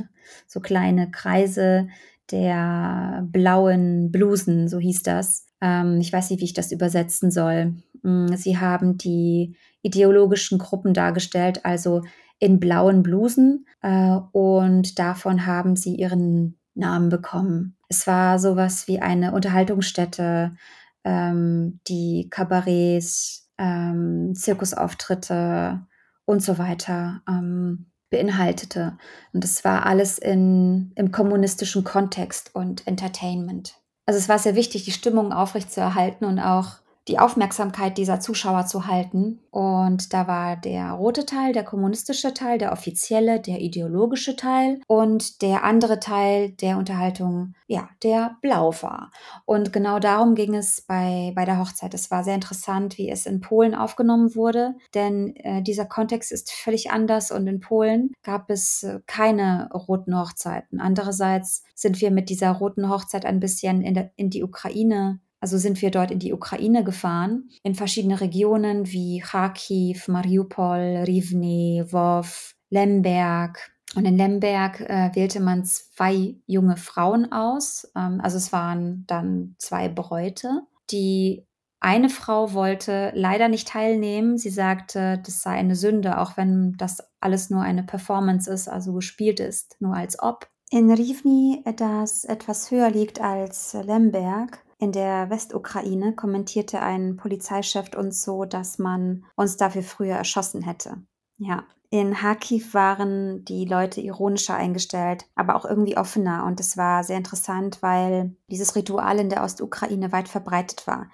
[0.46, 1.88] so kleine Kreise
[2.30, 5.46] der blauen Blusen, so hieß das.
[5.60, 7.76] Ähm, ich weiß nicht, wie ich das übersetzen soll.
[8.02, 12.02] Mm, sie haben die ideologischen Gruppen dargestellt, also
[12.38, 17.76] in blauen Blusen, äh, und davon haben sie ihren Namen bekommen.
[17.88, 20.56] Es war sowas wie eine Unterhaltungsstätte,
[21.04, 25.86] ähm, die Kabarets, ähm, Zirkusauftritte
[26.26, 28.96] und so weiter ähm, beinhaltete.
[29.32, 33.80] Und es war alles in, im kommunistischen Kontext und Entertainment.
[34.06, 36.76] Also es war sehr wichtig, die Stimmung aufrechtzuerhalten und auch
[37.08, 39.40] die Aufmerksamkeit dieser Zuschauer zu halten.
[39.50, 45.40] Und da war der rote Teil, der kommunistische Teil, der offizielle, der ideologische Teil und
[45.40, 49.12] der andere Teil der Unterhaltung, ja, der blau war.
[49.44, 51.94] Und genau darum ging es bei, bei der Hochzeit.
[51.94, 56.52] Es war sehr interessant, wie es in Polen aufgenommen wurde, denn äh, dieser Kontext ist
[56.52, 60.80] völlig anders und in Polen gab es äh, keine roten Hochzeiten.
[60.80, 65.58] Andererseits sind wir mit dieser roten Hochzeit ein bisschen in, der, in die Ukraine also
[65.58, 72.56] sind wir dort in die Ukraine gefahren, in verschiedene Regionen wie Kharkiv, Mariupol, Rivne, Wov,
[72.68, 73.70] Lemberg.
[73.94, 77.88] Und in Lemberg äh, wählte man zwei junge Frauen aus.
[77.94, 80.62] Ähm, also es waren dann zwei Bräute.
[80.90, 81.46] Die
[81.78, 84.38] eine Frau wollte leider nicht teilnehmen.
[84.38, 88.94] Sie sagte, das sei eine Sünde, auch wenn das alles nur eine Performance ist, also
[88.94, 90.48] gespielt ist, nur als ob.
[90.72, 98.22] In Rivni, das etwas höher liegt als Lemberg, in der Westukraine kommentierte ein Polizeichef uns
[98.22, 101.02] so, dass man uns dafür früher erschossen hätte.
[101.38, 106.44] Ja, in Kharkiv waren die Leute ironischer eingestellt, aber auch irgendwie offener.
[106.44, 111.10] Und es war sehr interessant, weil dieses Ritual in der Ostukraine weit verbreitet war.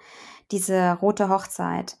[0.51, 1.97] Diese rote Hochzeit.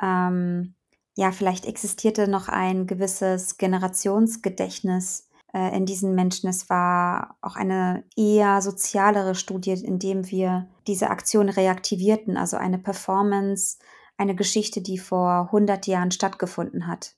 [0.00, 0.74] Ähm,
[1.14, 6.48] ja, vielleicht existierte noch ein gewisses Generationsgedächtnis äh, in diesen Menschen.
[6.48, 12.78] Es war auch eine eher sozialere Studie, in dem wir diese Aktion reaktivierten, also eine
[12.78, 13.78] Performance,
[14.16, 17.14] eine Geschichte, die vor 100 Jahren stattgefunden hat.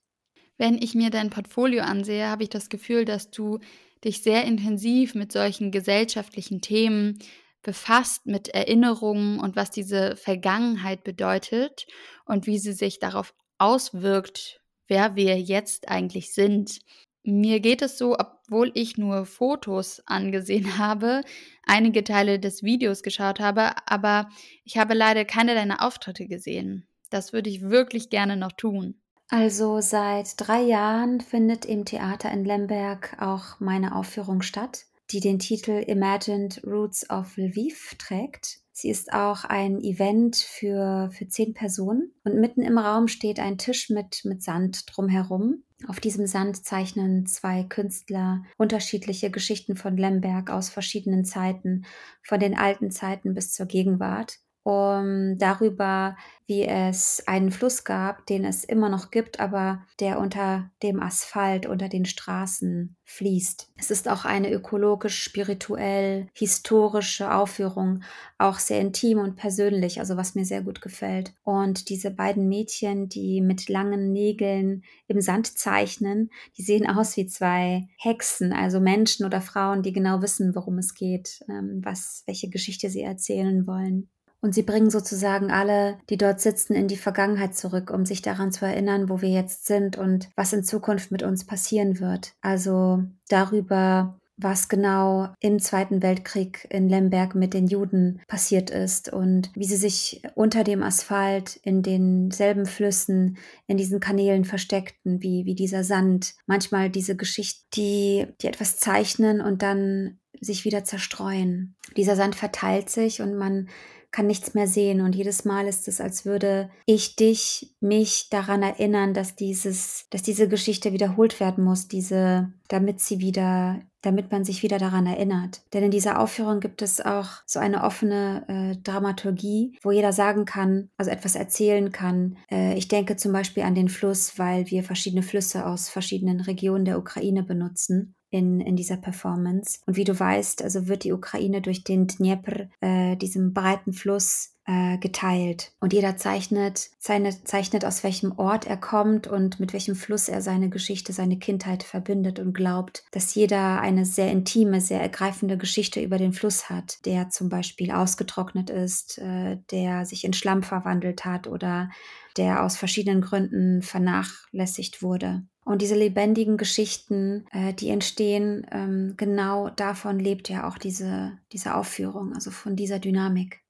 [0.57, 3.59] Wenn ich mir dein Portfolio ansehe, habe ich das Gefühl, dass du
[4.05, 7.19] dich sehr intensiv mit solchen gesellschaftlichen Themen
[7.63, 11.87] befasst, mit Erinnerungen und was diese Vergangenheit bedeutet
[12.27, 16.81] und wie sie sich darauf auswirkt, wer wir jetzt eigentlich sind.
[17.25, 21.23] Mir geht es so, obwohl ich nur Fotos angesehen habe,
[21.65, 24.29] einige Teile des Videos geschaut habe, aber
[24.65, 26.87] ich habe leider keine deiner Auftritte gesehen.
[27.11, 29.01] Das würde ich wirklich gerne noch tun.
[29.29, 35.39] Also seit drei Jahren findet im Theater in Lemberg auch meine Aufführung statt, die den
[35.39, 38.59] Titel Imagined Roots of Lviv trägt.
[38.73, 43.57] Sie ist auch ein Event für, für zehn Personen und mitten im Raum steht ein
[43.57, 45.63] Tisch mit, mit Sand drumherum.
[45.87, 51.85] Auf diesem Sand zeichnen zwei Künstler unterschiedliche Geschichten von Lemberg aus verschiedenen Zeiten,
[52.23, 58.45] von den alten Zeiten bis zur Gegenwart um, darüber, wie es einen Fluss gab, den
[58.45, 63.73] es immer noch gibt, aber der unter dem Asphalt, unter den Straßen fließt.
[63.77, 68.03] Es ist auch eine ökologisch, spirituell, historische Aufführung,
[68.39, 71.35] auch sehr intim und persönlich, also was mir sehr gut gefällt.
[71.43, 77.27] Und diese beiden Mädchen, die mit langen Nägeln im Sand zeichnen, die sehen aus wie
[77.27, 82.49] zwei Hexen, also Menschen oder Frauen, die genau wissen, worum es geht, ähm, was, welche
[82.49, 84.09] Geschichte sie erzählen wollen.
[84.45, 88.53] Und sie bringen sozusagen alle, die dort sitzen, in die Vergangenheit zurück, um sich daran
[88.53, 92.35] zu erinnern, wo wir jetzt sind und was in Zukunft mit uns passieren wird.
[92.43, 99.51] Also darüber, was genau im Zweiten Weltkrieg in Lemberg mit den Juden passiert ist und
[99.55, 105.55] wie sie sich unter dem Asphalt in denselben Flüssen, in diesen Kanälen versteckten, wie, wie
[105.55, 106.35] dieser Sand.
[106.45, 111.77] Manchmal diese Geschichten, die, die etwas zeichnen und dann sich wieder zerstreuen.
[111.97, 113.69] Dieser Sand verteilt sich und man
[114.15, 115.01] kann nichts mehr sehen.
[115.01, 120.23] Und jedes Mal ist es, als würde ich dich, mich daran erinnern, dass dieses, dass
[120.23, 125.63] diese Geschichte wiederholt werden muss, diese, damit sie wieder, damit man sich wieder daran erinnert.
[125.73, 130.45] Denn in dieser Aufführung gibt es auch so eine offene äh, Dramaturgie, wo jeder sagen
[130.45, 132.37] kann, also etwas erzählen kann.
[132.49, 136.85] Äh, ich denke zum Beispiel an den Fluss, weil wir verschiedene Flüsse aus verschiedenen Regionen
[136.85, 139.79] der Ukraine benutzen in, in dieser Performance.
[139.87, 144.54] Und wie du weißt, also wird die Ukraine durch den Dnepr, äh, diesem breiten Fluss,
[144.67, 145.73] äh, geteilt.
[145.81, 150.41] Und jeder zeichnet, seine, zeichnet, aus welchem Ort er kommt und mit welchem Fluss er
[150.43, 156.01] seine Geschichte, seine Kindheit verbindet und glaubt, dass jeder eine sehr intime, sehr ergreifende Geschichte
[156.01, 161.25] über den Fluss hat, der zum Beispiel ausgetrocknet ist, äh, der sich in Schlamm verwandelt
[161.25, 161.91] hat oder
[162.37, 165.45] der aus verschiedenen Gründen vernachlässigt wurde.
[165.65, 171.75] Und diese lebendigen Geschichten, äh, die entstehen, ähm, genau davon lebt ja auch diese, diese
[171.75, 173.64] Aufführung, also von dieser Dynamik.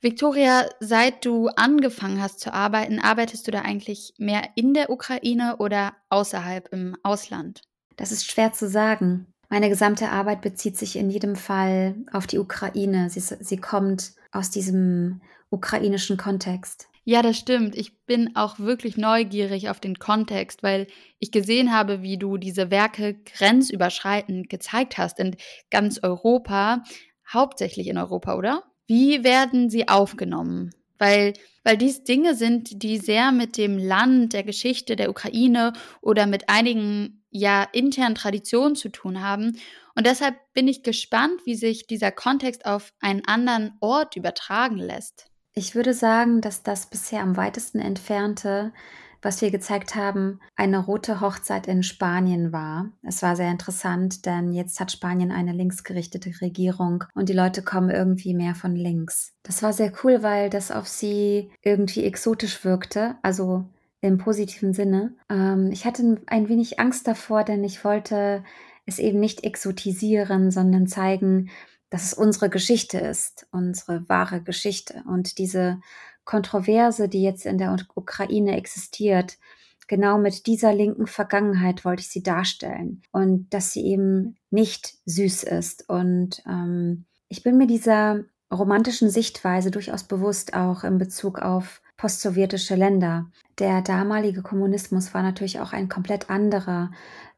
[0.00, 5.56] Victoria, seit du angefangen hast zu arbeiten, arbeitest du da eigentlich mehr in der Ukraine
[5.58, 7.62] oder außerhalb im Ausland?
[7.96, 9.26] Das ist schwer zu sagen.
[9.48, 13.08] Meine gesamte Arbeit bezieht sich in jedem Fall auf die Ukraine.
[13.10, 16.88] Sie, sie kommt aus diesem ukrainischen Kontext.
[17.04, 17.76] Ja, das stimmt.
[17.76, 20.88] Ich bin auch wirklich neugierig auf den Kontext, weil
[21.20, 25.36] ich gesehen habe, wie du diese Werke grenzüberschreitend gezeigt hast in
[25.70, 26.82] ganz Europa,
[27.32, 28.64] hauptsächlich in Europa, oder?
[28.86, 30.72] Wie werden sie aufgenommen?
[30.98, 36.26] Weil, weil dies Dinge sind, die sehr mit dem Land, der Geschichte der Ukraine oder
[36.26, 39.58] mit einigen ja internen Traditionen zu tun haben.
[39.94, 45.26] Und deshalb bin ich gespannt, wie sich dieser Kontext auf einen anderen Ort übertragen lässt.
[45.54, 48.72] Ich würde sagen, dass das bisher am weitesten entfernte,
[49.26, 52.92] was wir gezeigt haben, eine rote Hochzeit in Spanien war.
[53.02, 57.90] Es war sehr interessant, denn jetzt hat Spanien eine linksgerichtete Regierung und die Leute kommen
[57.90, 59.34] irgendwie mehr von links.
[59.42, 63.64] Das war sehr cool, weil das auf sie irgendwie exotisch wirkte, also
[64.00, 65.16] im positiven Sinne.
[65.28, 68.44] Ähm, ich hatte ein wenig Angst davor, denn ich wollte
[68.86, 71.50] es eben nicht exotisieren, sondern zeigen,
[71.90, 75.02] dass es unsere Geschichte ist, unsere wahre Geschichte.
[75.08, 75.80] Und diese
[76.26, 79.38] Kontroverse, die jetzt in der Ukraine existiert,
[79.86, 85.44] genau mit dieser linken Vergangenheit wollte ich sie darstellen und dass sie eben nicht süß
[85.44, 85.88] ist.
[85.88, 92.74] Und ähm, ich bin mir dieser romantischen Sichtweise durchaus bewusst, auch in Bezug auf postsowjetische
[92.74, 93.30] Länder.
[93.58, 96.90] Der damalige Kommunismus war natürlich auch ein komplett anderer.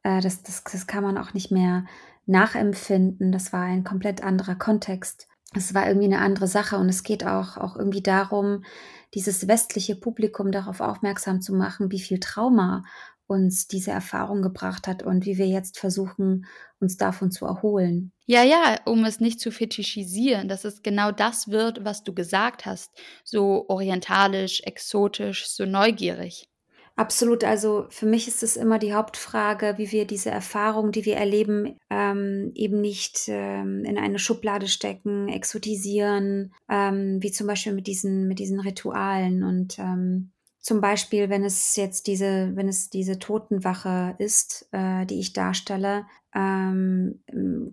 [0.03, 1.85] Äh, das, das, das kann man auch nicht mehr
[2.27, 3.33] nachempfinden.
[3.33, 5.29] Das war ein komplett anderer Kontext.
[5.55, 8.65] Es war irgendwie eine andere Sache und es geht auch, auch irgendwie darum,
[9.15, 12.85] dieses westliche Publikum darauf aufmerksam zu machen, wie viel Trauma
[13.27, 16.47] uns diese Erfahrung gebracht hat und wie wir jetzt versuchen,
[16.81, 18.13] uns davon zu erholen.
[18.27, 22.67] Ja, ja, um es nicht zu fetischisieren, dass es genau das wird, was du gesagt
[22.67, 22.91] hast,
[23.25, 26.49] so orientalisch, exotisch, so neugierig.
[26.99, 27.45] Absolut.
[27.45, 31.77] Also für mich ist es immer die Hauptfrage, wie wir diese Erfahrung, die wir erleben,
[31.91, 38.27] ähm, eben nicht ähm, in eine Schublade stecken, exotisieren, ähm, wie zum Beispiel mit diesen,
[38.27, 44.17] mit diesen Ritualen und ähm, zum Beispiel, wenn es jetzt diese, wenn es diese Totenwache
[44.19, 47.23] ist, äh, die ich darstelle, ähm,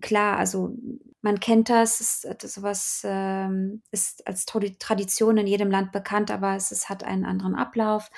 [0.00, 0.76] klar, also
[1.20, 6.70] man kennt das, ist, sowas ähm, ist als Tradition in jedem Land bekannt, aber es,
[6.70, 8.10] es hat einen anderen Ablauf.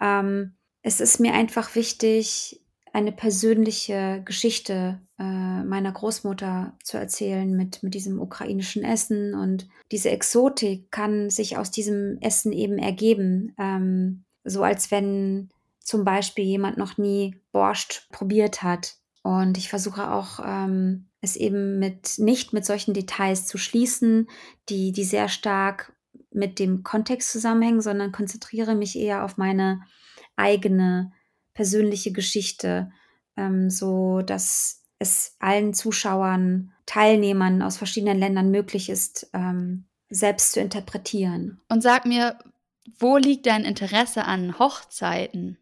[0.00, 2.60] Ähm, es ist mir einfach wichtig,
[2.92, 9.34] eine persönliche Geschichte äh, meiner Großmutter zu erzählen mit, mit diesem ukrainischen Essen.
[9.34, 13.54] Und diese Exotik kann sich aus diesem Essen eben ergeben.
[13.58, 18.96] Ähm, so als wenn zum Beispiel jemand noch nie Borscht probiert hat.
[19.22, 24.28] Und ich versuche auch, ähm, es eben mit nicht mit solchen Details zu schließen,
[24.68, 25.92] die, die sehr stark
[26.32, 29.82] mit dem Kontext zusammenhängen, sondern konzentriere mich eher auf meine
[30.36, 31.12] eigene
[31.54, 32.90] persönliche Geschichte,
[33.36, 40.60] ähm, so dass es allen Zuschauern, Teilnehmern aus verschiedenen Ländern möglich ist, ähm, selbst zu
[40.60, 41.60] interpretieren.
[41.68, 42.38] Und sag mir,
[42.98, 45.56] wo liegt dein Interesse an Hochzeiten?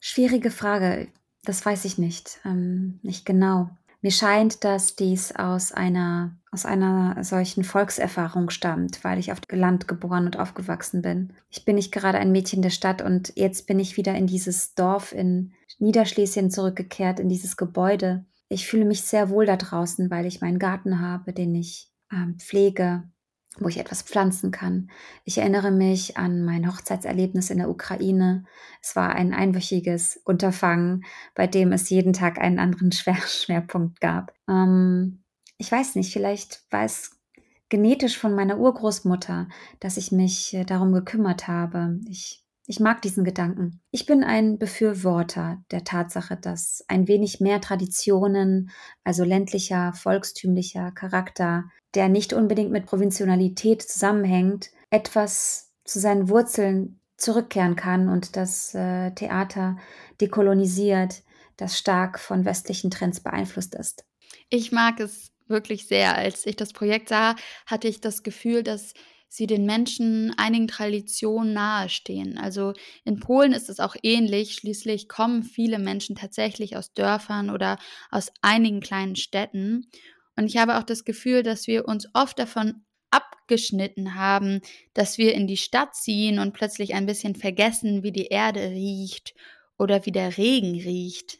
[0.00, 1.08] Schwierige Frage.
[1.44, 2.40] Das weiß ich nicht.
[2.44, 3.70] Ähm, nicht genau.
[4.04, 9.86] Mir scheint, dass dies aus einer, aus einer solchen Volkserfahrung stammt, weil ich auf Land
[9.86, 11.32] geboren und aufgewachsen bin.
[11.50, 14.74] Ich bin nicht gerade ein Mädchen der Stadt und jetzt bin ich wieder in dieses
[14.74, 18.24] Dorf in Niederschlesien zurückgekehrt, in dieses Gebäude.
[18.48, 22.32] Ich fühle mich sehr wohl da draußen, weil ich meinen Garten habe, den ich äh,
[22.38, 23.04] pflege
[23.58, 24.90] wo ich etwas pflanzen kann.
[25.24, 28.44] Ich erinnere mich an mein Hochzeitserlebnis in der Ukraine.
[28.80, 34.32] Es war ein einwöchiges Unterfangen, bei dem es jeden Tag einen anderen Schwer Schwerpunkt gab.
[34.48, 35.22] Ähm,
[35.58, 37.18] ich weiß nicht, vielleicht war es
[37.68, 39.48] genetisch von meiner Urgroßmutter,
[39.80, 41.98] dass ich mich äh, darum gekümmert habe.
[42.08, 43.80] Ich ich mag diesen Gedanken.
[43.90, 48.70] Ich bin ein Befürworter der Tatsache, dass ein wenig mehr Traditionen,
[49.04, 57.76] also ländlicher, volkstümlicher Charakter, der nicht unbedingt mit Provintionalität zusammenhängt, etwas zu seinen Wurzeln zurückkehren
[57.76, 59.76] kann und das äh, Theater
[60.20, 61.22] dekolonisiert,
[61.56, 64.04] das stark von westlichen Trends beeinflusst ist.
[64.48, 66.16] Ich mag es wirklich sehr.
[66.16, 68.94] Als ich das Projekt sah, hatte ich das Gefühl, dass
[69.32, 72.36] sie den Menschen einigen Traditionen nahestehen.
[72.36, 74.54] Also in Polen ist es auch ähnlich.
[74.54, 77.78] Schließlich kommen viele Menschen tatsächlich aus Dörfern oder
[78.10, 79.86] aus einigen kleinen Städten.
[80.36, 84.60] Und ich habe auch das Gefühl, dass wir uns oft davon abgeschnitten haben,
[84.92, 89.34] dass wir in die Stadt ziehen und plötzlich ein bisschen vergessen, wie die Erde riecht
[89.78, 91.38] oder wie der Regen riecht.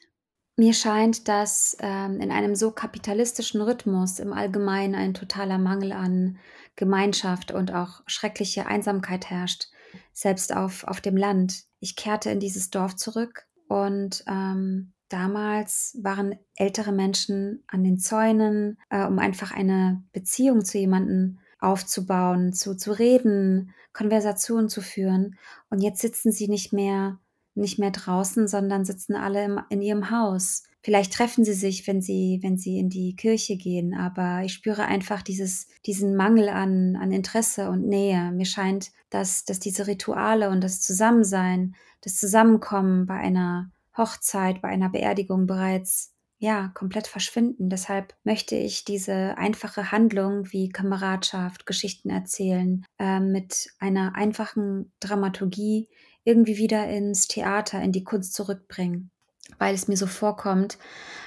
[0.57, 6.38] Mir scheint, dass ähm, in einem so kapitalistischen Rhythmus im Allgemeinen ein totaler Mangel an
[6.83, 9.68] Gemeinschaft und auch schreckliche Einsamkeit herrscht,
[10.12, 11.62] selbst auf, auf dem Land.
[11.79, 18.79] Ich kehrte in dieses Dorf zurück und ähm, damals waren ältere Menschen an den Zäunen,
[18.90, 25.37] äh, um einfach eine Beziehung zu jemandem aufzubauen, zu, zu reden, Konversationen zu führen.
[25.71, 27.21] Und jetzt sitzen sie nicht mehr,
[27.55, 32.03] nicht mehr draußen, sondern sitzen alle im, in ihrem Haus Vielleicht treffen sie sich, wenn
[32.03, 36.97] sie, wenn sie in die Kirche gehen, aber ich spüre einfach dieses, diesen Mangel an,
[36.97, 38.33] an Interesse und Nähe.
[38.33, 44.68] Mir scheint, dass, dass diese Rituale und das Zusammensein, das Zusammenkommen bei einer Hochzeit, bei
[44.68, 47.68] einer Beerdigung bereits ja, komplett verschwinden.
[47.68, 55.88] Deshalb möchte ich diese einfache Handlung wie Kameradschaft, Geschichten erzählen, äh, mit einer einfachen Dramaturgie
[56.25, 59.12] irgendwie wieder ins Theater, in die Kunst zurückbringen
[59.59, 60.78] weil es mir so vorkommt,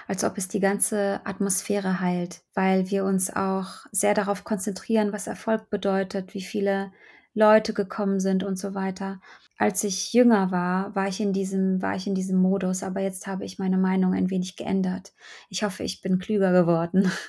[0.08, 5.28] als ob es die ganze Atmosphäre heilt, weil wir uns auch sehr darauf konzentrieren, was
[5.28, 6.92] Erfolg bedeutet, wie viele
[7.34, 9.20] Leute gekommen sind und so weiter.
[9.58, 13.28] Als ich jünger war, war ich in diesem, war ich in diesem Modus, aber jetzt
[13.28, 15.14] habe ich meine Meinung ein wenig geändert.
[15.50, 17.12] Ich hoffe, ich bin klüger geworden.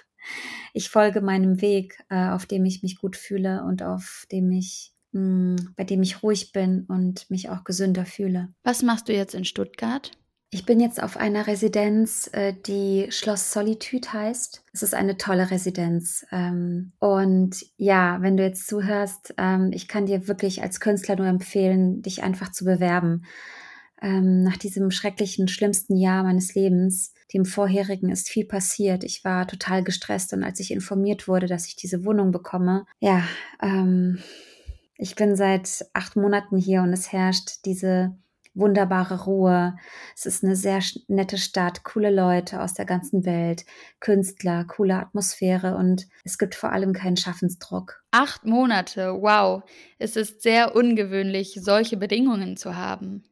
[0.73, 4.93] Ich folge meinem Weg, äh, auf dem ich mich gut fühle und auf dem ich,
[5.13, 8.53] mm, bei dem ich ruhig bin und mich auch gesünder fühle.
[8.65, 10.11] Was machst du jetzt in Stuttgart?
[10.57, 14.65] Ich bin jetzt auf einer Residenz, äh, die Schloss Solitude heißt.
[14.73, 16.25] Es ist eine tolle Residenz.
[16.33, 21.27] Ähm, und ja, wenn du jetzt zuhörst, ähm, ich kann dir wirklich als Künstler nur
[21.27, 23.27] empfehlen, dich einfach zu bewerben.
[24.01, 29.05] Ähm, nach diesem schrecklichen, schlimmsten Jahr meines Lebens, dem vorherigen, ist viel passiert.
[29.05, 33.25] Ich war total gestresst und als ich informiert wurde, dass ich diese Wohnung bekomme, ja,
[34.97, 38.17] ich bin seit acht Monaten hier und es herrscht diese
[38.57, 39.77] wunderbare Ruhe.
[40.17, 43.65] Es ist eine sehr nette Stadt, coole Leute aus der ganzen Welt,
[44.01, 48.03] Künstler, coole Atmosphäre und es gibt vor allem keinen Schaffensdruck.
[48.11, 49.63] Acht Monate, wow.
[49.99, 53.25] Es ist sehr ungewöhnlich, solche Bedingungen zu haben.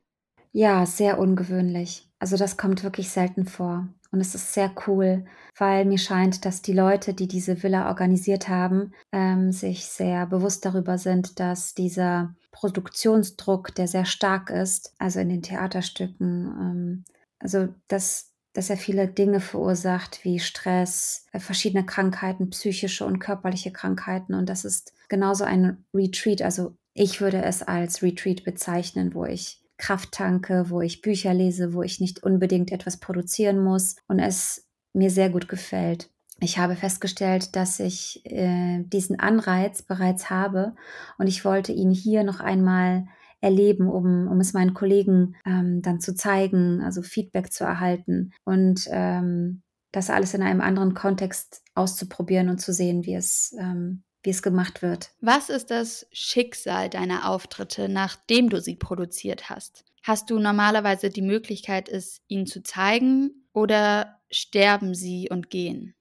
[0.53, 2.09] Ja, sehr ungewöhnlich.
[2.21, 3.89] Also das kommt wirklich selten vor.
[4.13, 5.25] Und es ist sehr cool,
[5.59, 10.65] weil mir scheint, dass die Leute, die diese Villa organisiert haben, ähm, sich sehr bewusst
[10.65, 16.47] darüber sind, dass dieser Produktionsdruck, der sehr stark ist, also in den Theaterstücken.
[16.61, 17.05] Ähm,
[17.39, 23.73] also dass, dass er viele Dinge verursacht, wie Stress, äh, verschiedene Krankheiten, psychische und körperliche
[23.73, 24.35] Krankheiten.
[24.35, 26.43] Und das ist genauso ein Retreat.
[26.43, 31.75] Also ich würde es als Retreat bezeichnen, wo ich Kraft tanke, wo ich Bücher lese,
[31.75, 36.09] wo ich nicht unbedingt etwas produzieren muss und es mir sehr gut gefällt.
[36.45, 40.77] Ich habe festgestellt, dass ich äh, diesen Anreiz bereits habe
[41.17, 43.07] und ich wollte ihn hier noch einmal
[43.41, 48.87] erleben, um, um es meinen Kollegen ähm, dann zu zeigen, also Feedback zu erhalten und
[48.91, 54.31] ähm, das alles in einem anderen Kontext auszuprobieren und zu sehen, wie es, ähm, wie
[54.31, 55.13] es gemacht wird.
[55.23, 59.85] Was ist das Schicksal deiner Auftritte, nachdem du sie produziert hast?
[60.03, 65.95] Hast du normalerweise die Möglichkeit, es ihnen zu zeigen oder sterben sie und gehen?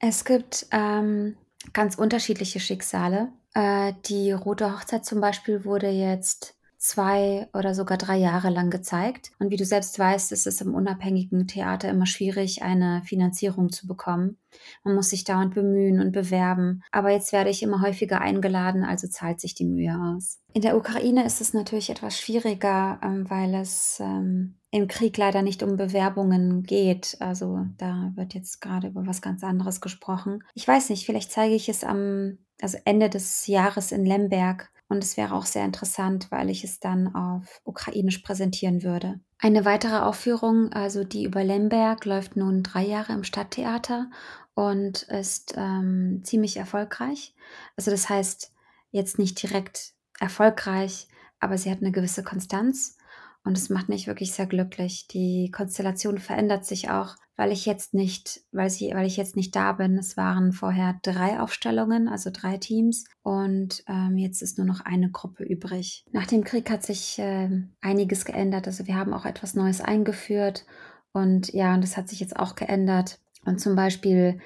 [0.00, 1.36] Es gibt ähm,
[1.72, 3.32] ganz unterschiedliche Schicksale.
[3.54, 9.32] Äh, die Rote Hochzeit zum Beispiel wurde jetzt zwei oder sogar drei Jahre lang gezeigt.
[9.40, 13.88] Und wie du selbst weißt, ist es im unabhängigen Theater immer schwierig, eine Finanzierung zu
[13.88, 14.38] bekommen.
[14.84, 16.82] Man muss sich dauernd bemühen und bewerben.
[16.92, 20.38] Aber jetzt werde ich immer häufiger eingeladen, also zahlt sich die Mühe aus.
[20.54, 25.42] In der Ukraine ist es natürlich etwas schwieriger, ähm, weil es ähm, im Krieg leider
[25.42, 27.16] nicht um Bewerbungen geht.
[27.20, 30.44] Also da wird jetzt gerade über was ganz anderes gesprochen.
[30.54, 35.04] Ich weiß nicht, vielleicht zeige ich es am also Ende des Jahres in Lemberg und
[35.04, 39.20] es wäre auch sehr interessant, weil ich es dann auf Ukrainisch präsentieren würde.
[39.38, 44.10] Eine weitere Aufführung, also die über Lemberg, läuft nun drei Jahre im Stadttheater
[44.54, 47.34] und ist ähm, ziemlich erfolgreich.
[47.76, 48.52] Also das heißt
[48.90, 51.06] jetzt nicht direkt erfolgreich,
[51.38, 52.97] aber sie hat eine gewisse Konstanz
[53.44, 55.06] und es macht mich wirklich sehr glücklich.
[55.08, 59.54] Die Konstellation verändert sich auch, weil ich jetzt nicht, weil sie, weil ich jetzt nicht
[59.54, 59.96] da bin.
[59.96, 65.10] Es waren vorher drei Aufstellungen, also drei Teams, und ähm, jetzt ist nur noch eine
[65.10, 66.04] Gruppe übrig.
[66.12, 67.48] Nach dem Krieg hat sich äh,
[67.80, 68.66] einiges geändert.
[68.66, 70.66] Also wir haben auch etwas Neues eingeführt
[71.12, 73.20] und ja, und das hat sich jetzt auch geändert.
[73.44, 74.40] Und zum Beispiel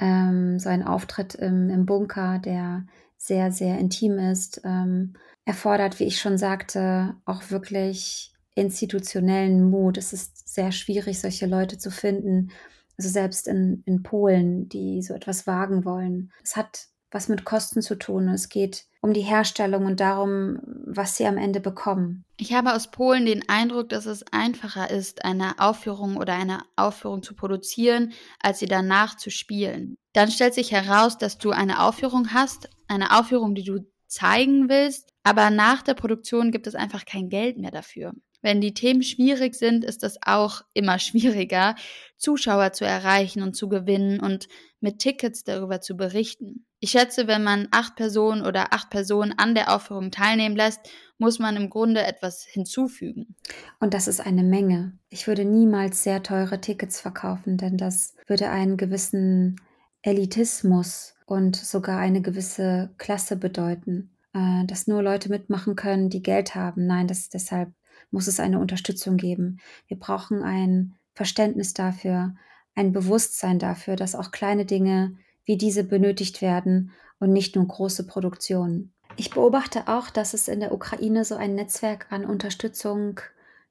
[0.00, 2.86] ähm, so ein Auftritt im, im Bunker, der
[3.16, 9.96] sehr, sehr intim ist, ähm, erfordert, wie ich schon sagte, auch wirklich institutionellen Mut.
[9.98, 12.50] Es ist sehr schwierig, solche Leute zu finden.
[12.98, 16.32] Also selbst in, in Polen, die so etwas wagen wollen.
[16.42, 18.28] Es hat was mit Kosten zu tun.
[18.28, 22.24] Es geht um die Herstellung und darum, was sie am Ende bekommen.
[22.36, 27.22] Ich habe aus Polen den Eindruck, dass es einfacher ist, eine Aufführung oder eine Aufführung
[27.22, 29.96] zu produzieren, als sie danach zu spielen.
[30.12, 35.12] Dann stellt sich heraus, dass du eine Aufführung hast, eine Aufführung, die du zeigen willst,
[35.22, 38.12] aber nach der Produktion gibt es einfach kein Geld mehr dafür.
[38.42, 41.74] Wenn die Themen schwierig sind, ist es auch immer schwieriger,
[42.16, 44.48] Zuschauer zu erreichen und zu gewinnen und
[44.80, 46.66] mit Tickets darüber zu berichten.
[46.78, 50.80] Ich schätze, wenn man acht Personen oder acht Personen an der Aufführung teilnehmen lässt,
[51.18, 53.34] muss man im Grunde etwas hinzufügen.
[53.80, 54.98] Und das ist eine Menge.
[55.08, 59.56] Ich würde niemals sehr teure Tickets verkaufen, denn das würde einen gewissen
[60.02, 66.54] Elitismus und sogar eine gewisse Klasse bedeuten, äh, dass nur Leute mitmachen können, die Geld
[66.54, 66.86] haben.
[66.86, 67.72] Nein, das ist deshalb
[68.10, 69.58] muss es eine Unterstützung geben.
[69.88, 72.34] Wir brauchen ein Verständnis dafür,
[72.74, 78.06] ein Bewusstsein dafür, dass auch kleine Dinge wie diese benötigt werden und nicht nur große
[78.06, 78.92] Produktionen.
[79.16, 83.20] Ich beobachte auch, dass es in der Ukraine so ein Netzwerk an Unterstützung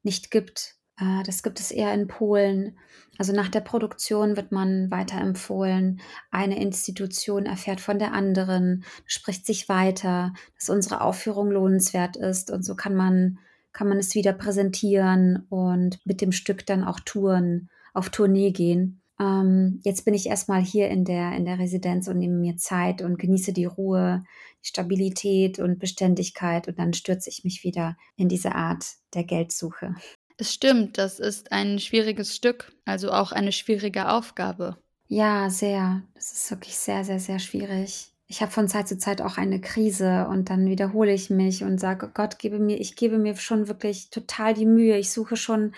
[0.02, 0.76] nicht gibt.
[0.98, 2.78] Äh, das gibt es eher in Polen.
[3.18, 6.00] Also nach der Produktion wird man weiterempfohlen.
[6.30, 12.50] Eine Institution erfährt von der anderen, spricht sich weiter, dass unsere Aufführung lohnenswert ist.
[12.50, 13.38] Und so kann man
[13.76, 19.02] kann man es wieder präsentieren und mit dem Stück dann auch touren, auf Tournee gehen.
[19.20, 23.02] Ähm, jetzt bin ich erstmal hier in der, in der Residenz und nehme mir Zeit
[23.02, 24.24] und genieße die Ruhe,
[24.62, 29.94] die Stabilität und Beständigkeit und dann stürze ich mich wieder in diese Art der Geldsuche.
[30.38, 34.78] Es stimmt, das ist ein schwieriges Stück, also auch eine schwierige Aufgabe.
[35.06, 36.02] Ja, sehr.
[36.14, 39.60] Das ist wirklich sehr, sehr, sehr schwierig ich habe von Zeit zu Zeit auch eine
[39.60, 43.68] Krise und dann wiederhole ich mich und sage, Gott, gebe mir, ich gebe mir schon
[43.68, 44.98] wirklich total die Mühe.
[44.98, 45.74] Ich suche schon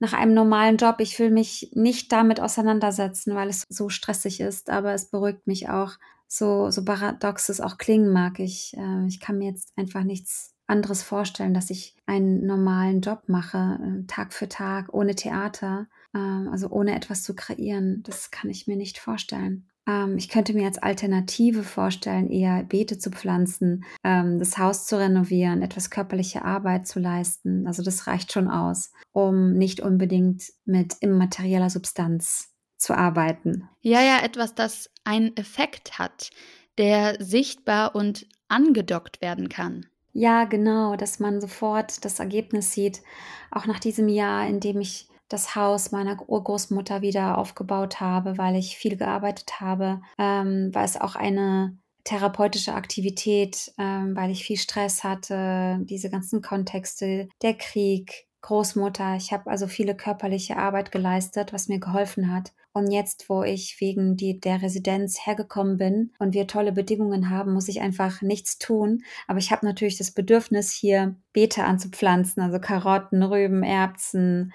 [0.00, 0.96] nach einem normalen Job.
[0.98, 5.68] Ich will mich nicht damit auseinandersetzen, weil es so stressig ist, aber es beruhigt mich
[5.68, 5.92] auch.
[6.26, 8.38] So, so paradox es auch klingen mag.
[8.40, 13.22] Ich, äh, ich kann mir jetzt einfach nichts anderes vorstellen, dass ich einen normalen Job
[13.28, 18.02] mache, äh, Tag für Tag, ohne Theater, äh, also ohne etwas zu kreieren.
[18.02, 19.68] Das kann ich mir nicht vorstellen.
[19.88, 24.98] Ähm, ich könnte mir als Alternative vorstellen, eher Beete zu pflanzen, ähm, das Haus zu
[24.98, 27.66] renovieren, etwas körperliche Arbeit zu leisten.
[27.66, 33.68] Also das reicht schon aus, um nicht unbedingt mit immaterieller Substanz zu arbeiten.
[33.80, 36.30] Ja, ja, etwas, das einen Effekt hat,
[36.76, 39.86] der sichtbar und angedockt werden kann.
[40.12, 43.02] Ja, genau, dass man sofort das Ergebnis sieht,
[43.50, 48.56] auch nach diesem Jahr, in dem ich das Haus meiner Urgroßmutter wieder aufgebaut habe, weil
[48.56, 54.56] ich viel gearbeitet habe, ähm, war es auch eine therapeutische Aktivität, ähm, weil ich viel
[54.56, 59.16] Stress hatte, diese ganzen Kontexte, der Krieg, Großmutter.
[59.16, 62.52] Ich habe also viele körperliche Arbeit geleistet, was mir geholfen hat.
[62.72, 67.52] Und jetzt, wo ich wegen die, der Residenz hergekommen bin und wir tolle Bedingungen haben,
[67.52, 69.02] muss ich einfach nichts tun.
[69.26, 74.52] Aber ich habe natürlich das Bedürfnis, hier Beete anzupflanzen, also Karotten, Rüben, Erbsen,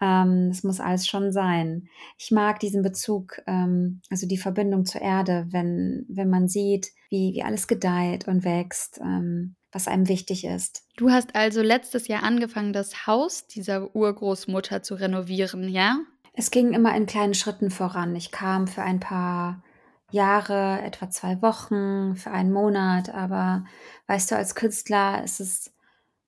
[0.00, 1.88] ähm, es muss alles schon sein.
[2.16, 7.34] Ich mag diesen Bezug, ähm, also die Verbindung zur Erde, wenn, wenn man sieht, wie,
[7.34, 10.84] wie alles gedeiht und wächst, ähm, was einem wichtig ist.
[10.96, 15.98] Du hast also letztes Jahr angefangen, das Haus dieser Urgroßmutter zu renovieren, ja?
[16.32, 18.14] Es ging immer in kleinen Schritten voran.
[18.14, 19.62] Ich kam für ein paar
[20.10, 23.64] Jahre, etwa zwei Wochen, für einen Monat, aber
[24.06, 25.72] weißt du, als Künstler ist es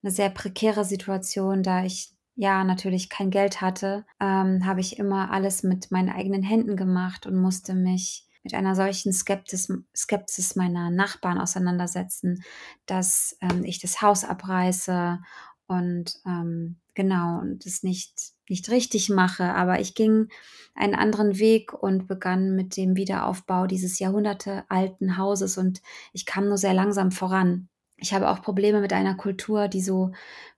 [0.03, 5.30] eine sehr prekäre Situation, da ich ja natürlich kein Geld hatte, ähm, habe ich immer
[5.30, 10.91] alles mit meinen eigenen Händen gemacht und musste mich mit einer solchen Skeptis, Skepsis meiner
[10.91, 12.43] Nachbarn auseinandersetzen,
[12.86, 15.18] dass ähm, ich das Haus abreiße
[15.66, 18.14] und ähm, genau und es nicht
[18.49, 20.28] nicht richtig mache, aber ich ging
[20.74, 25.82] einen anderen Weg und begann mit dem Wiederaufbau dieses jahrhundertealten Hauses und
[26.14, 27.70] ich kam nur sehr langsam voran.
[28.01, 30.12] Ich habe auch Probleme mit einer Kultur, die so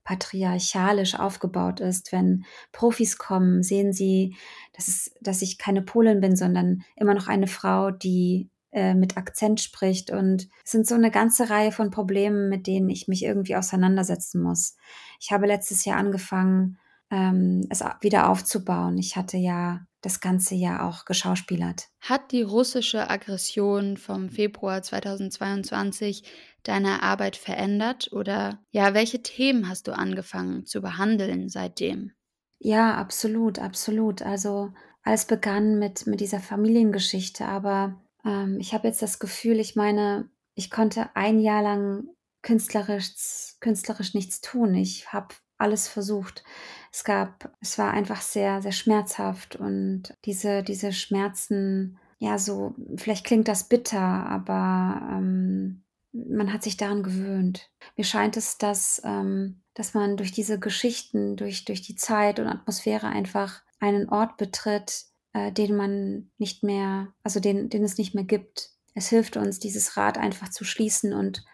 [0.04, 2.12] patriarchalisch aufgebaut ist.
[2.12, 4.36] Wenn Profis kommen, sehen sie,
[4.72, 9.16] dass, es, dass ich keine Polin bin, sondern immer noch eine Frau, die äh, mit
[9.16, 10.10] Akzent spricht.
[10.10, 14.42] Und es sind so eine ganze Reihe von Problemen, mit denen ich mich irgendwie auseinandersetzen
[14.42, 14.76] muss.
[15.20, 16.78] Ich habe letztes Jahr angefangen,
[17.10, 18.98] ähm, es wieder aufzubauen.
[18.98, 21.88] Ich hatte ja das ganze Jahr auch geschauspielert.
[22.00, 26.24] Hat die russische Aggression vom Februar 2022
[26.62, 32.12] deine Arbeit verändert oder ja, welche Themen hast du angefangen zu behandeln seitdem?
[32.58, 34.22] Ja, absolut, absolut.
[34.22, 39.74] Also alles begann mit, mit dieser Familiengeschichte, aber ähm, ich habe jetzt das Gefühl, ich
[39.74, 42.04] meine, ich konnte ein Jahr lang
[42.42, 44.74] künstlerisch, künstlerisch nichts tun.
[44.74, 46.44] Ich habe alles versucht.
[46.92, 53.24] Es gab, es war einfach sehr, sehr schmerzhaft und diese, diese Schmerzen, ja, so, vielleicht
[53.24, 57.70] klingt das bitter, aber ähm, man hat sich daran gewöhnt.
[57.96, 62.46] Mir scheint es, dass, ähm, dass man durch diese Geschichten, durch, durch die Zeit und
[62.46, 68.14] Atmosphäre einfach einen Ort betritt, äh, den man nicht mehr, also den, den es nicht
[68.14, 68.70] mehr gibt.
[68.94, 71.44] Es hilft uns, dieses Rad einfach zu schließen und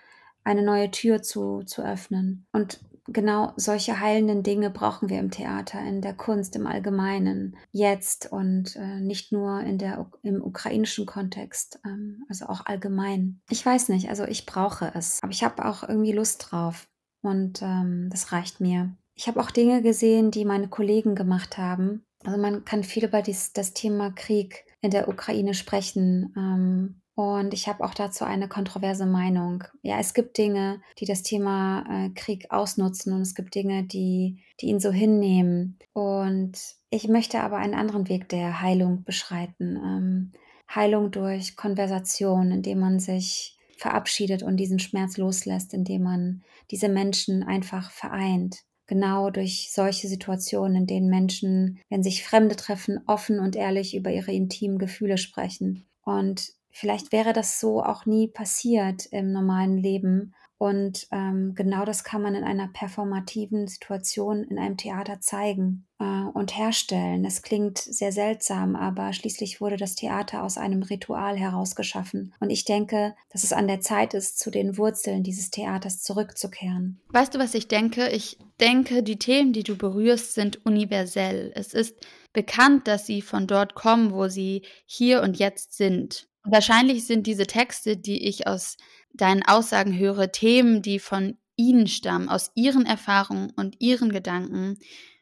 [0.42, 2.46] eine neue Tür zu, zu öffnen.
[2.52, 2.80] Und
[3.12, 8.76] genau solche heilenden Dinge brauchen wir im Theater, in der Kunst im Allgemeinen, jetzt und
[8.76, 13.40] äh, nicht nur in der, im ukrainischen Kontext, ähm, also auch allgemein.
[13.50, 16.88] Ich weiß nicht, also ich brauche es, aber ich habe auch irgendwie Lust drauf
[17.22, 18.94] und ähm, das reicht mir.
[19.14, 22.04] Ich habe auch Dinge gesehen, die meine Kollegen gemacht haben.
[22.24, 26.32] Also man kann viel über dies, das Thema Krieg in der Ukraine sprechen.
[26.36, 29.64] Ähm, und ich habe auch dazu eine kontroverse Meinung.
[29.82, 34.44] Ja, es gibt Dinge, die das Thema äh, Krieg ausnutzen und es gibt Dinge, die,
[34.60, 35.80] die ihn so hinnehmen.
[35.92, 36.52] Und
[36.90, 39.80] ich möchte aber einen anderen Weg der Heilung beschreiten.
[39.84, 40.32] Ähm,
[40.72, 47.42] Heilung durch Konversation, indem man sich verabschiedet und diesen Schmerz loslässt, indem man diese Menschen
[47.42, 48.58] einfach vereint.
[48.86, 54.12] Genau durch solche Situationen, in denen Menschen, wenn sich Fremde treffen, offen und ehrlich über
[54.12, 55.88] ihre intimen Gefühle sprechen.
[56.04, 60.34] Und vielleicht wäre das so auch nie passiert im normalen Leben.
[60.58, 66.04] Und ähm, genau das kann man in einer performativen Situation in einem Theater zeigen äh,
[66.04, 67.24] und herstellen.
[67.24, 72.34] Es klingt sehr seltsam, aber schließlich wurde das Theater aus einem Ritual herausgeschaffen.
[72.40, 77.00] Und ich denke, dass es an der Zeit ist, zu den Wurzeln dieses Theaters zurückzukehren.
[77.10, 78.08] Weißt du, was ich denke?
[78.08, 81.52] Ich denke, die Themen, die du berührst, sind universell.
[81.54, 81.94] Es ist
[82.32, 86.27] bekannt, dass sie von dort kommen, wo sie hier und jetzt sind.
[86.50, 88.76] Wahrscheinlich sind diese Texte, die ich aus
[89.12, 94.78] deinen Aussagen höre, Themen, die von ihnen stammen, aus ihren Erfahrungen und ihren Gedanken.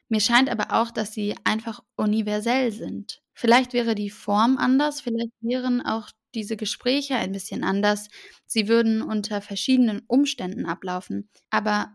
[0.08, 3.22] Mir scheint aber auch, dass sie einfach universell sind.
[3.34, 8.08] Vielleicht wäre die Form anders, vielleicht wären auch diese Gespräche ein bisschen anders.
[8.46, 11.28] Sie würden unter verschiedenen Umständen ablaufen.
[11.50, 11.90] Aber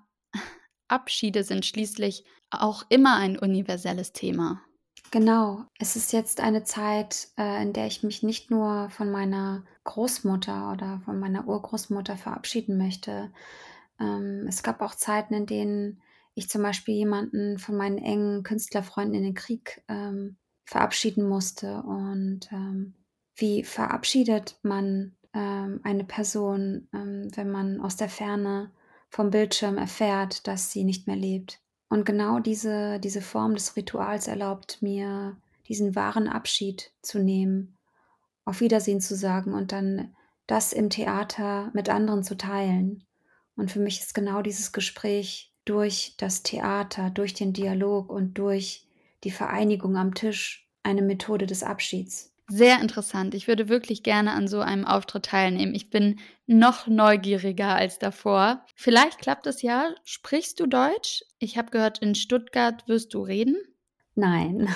[0.88, 4.62] Abschiede sind schließlich auch immer ein universelles Thema.
[5.14, 9.66] Genau, es ist jetzt eine Zeit, äh, in der ich mich nicht nur von meiner
[9.84, 13.30] Großmutter oder von meiner Urgroßmutter verabschieden möchte.
[14.00, 16.02] Ähm, es gab auch Zeiten, in denen
[16.34, 21.84] ich zum Beispiel jemanden von meinen engen Künstlerfreunden in den Krieg ähm, verabschieden musste.
[21.84, 22.96] Und ähm,
[23.36, 28.72] wie verabschiedet man ähm, eine Person, ähm, wenn man aus der Ferne
[29.10, 31.60] vom Bildschirm erfährt, dass sie nicht mehr lebt.
[31.92, 35.36] Und genau diese, diese Form des Rituals erlaubt mir,
[35.68, 37.78] diesen wahren Abschied zu nehmen,
[38.46, 40.16] auf Wiedersehen zu sagen und dann
[40.48, 43.04] das im Theater mit anderen zu teilen.
[43.58, 48.88] Und für mich ist genau dieses Gespräch durch das Theater, durch den Dialog und durch
[49.26, 52.31] die Vereinigung am Tisch eine Methode des Abschieds.
[52.52, 53.34] Sehr interessant.
[53.34, 55.74] Ich würde wirklich gerne an so einem Auftritt teilnehmen.
[55.74, 58.66] Ich bin noch neugieriger als davor.
[58.76, 59.92] Vielleicht klappt es ja.
[60.04, 61.24] Sprichst du Deutsch?
[61.40, 63.56] Ich habe gehört, in Stuttgart wirst du reden.
[64.16, 64.68] Nein.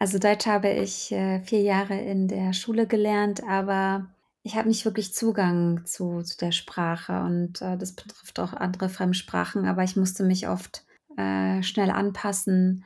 [0.00, 4.08] Also Deutsch habe ich äh, vier Jahre in der Schule gelernt, aber
[4.42, 8.88] ich habe nicht wirklich Zugang zu, zu der Sprache und äh, das betrifft auch andere
[8.88, 10.84] Fremdsprachen, aber ich musste mich oft
[11.16, 12.84] äh, schnell anpassen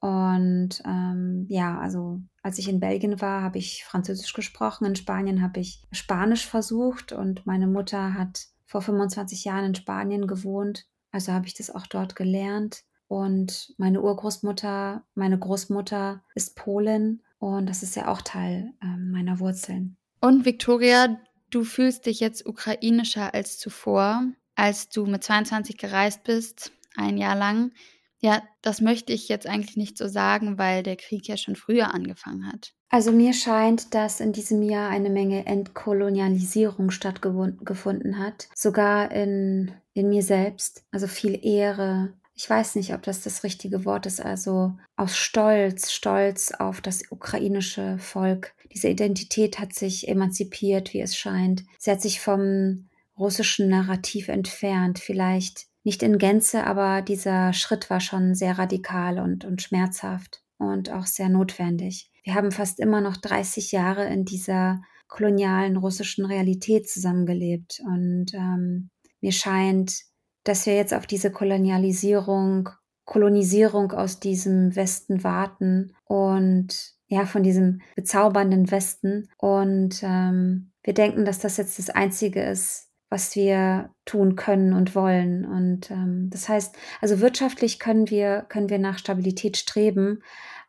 [0.00, 4.86] und ähm, ja, also als ich in Belgien war, habe ich Französisch gesprochen.
[4.86, 10.26] In Spanien habe ich Spanisch versucht und meine Mutter hat vor 25 Jahren in Spanien
[10.26, 10.86] gewohnt.
[11.12, 12.82] Also habe ich das auch dort gelernt.
[13.08, 19.40] Und meine Urgroßmutter, meine Großmutter ist Polin und das ist ja auch Teil äh, meiner
[19.40, 19.96] Wurzeln.
[20.20, 21.18] Und Victoria,
[21.50, 24.22] du fühlst dich jetzt ukrainischer als zuvor,
[24.54, 27.72] als du mit 22 gereist bist, ein Jahr lang.
[28.20, 31.94] Ja, das möchte ich jetzt eigentlich nicht so sagen, weil der Krieg ja schon früher
[31.94, 32.74] angefangen hat.
[32.90, 40.08] Also mir scheint, dass in diesem Jahr eine Menge Entkolonialisierung stattgefunden hat, sogar in, in
[40.08, 40.84] mir selbst.
[40.90, 42.12] Also viel Ehre.
[42.34, 44.20] Ich weiß nicht, ob das das richtige Wort ist.
[44.20, 48.54] Also aus Stolz, Stolz auf das ukrainische Volk.
[48.72, 51.64] Diese Identität hat sich emanzipiert, wie es scheint.
[51.78, 54.98] Sie hat sich vom russischen Narrativ entfernt.
[54.98, 60.90] Vielleicht nicht in Gänze, aber dieser Schritt war schon sehr radikal und, und schmerzhaft und
[60.90, 62.10] auch sehr notwendig.
[62.22, 68.90] Wir haben fast immer noch 30 Jahre in dieser kolonialen russischen Realität zusammengelebt und ähm,
[69.20, 70.02] mir scheint,
[70.44, 72.70] dass wir jetzt auf diese Kolonialisierung,
[73.04, 79.28] Kolonisierung aus diesem Westen warten und ja, von diesem bezaubernden Westen.
[79.36, 84.94] Und ähm, wir denken, dass das jetzt das Einzige ist, was wir tun können und
[84.94, 85.44] wollen.
[85.44, 90.22] Und ähm, das heißt, also wirtschaftlich können wir, können wir nach Stabilität streben,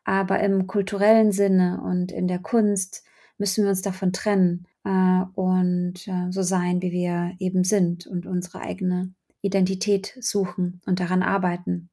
[0.04, 3.04] aber im kulturellen Sinne und in der Kunst
[3.38, 8.26] müssen wir uns davon trennen äh, und äh, so sein, wie wir eben sind und
[8.26, 11.90] unsere eigene Identität suchen und daran arbeiten.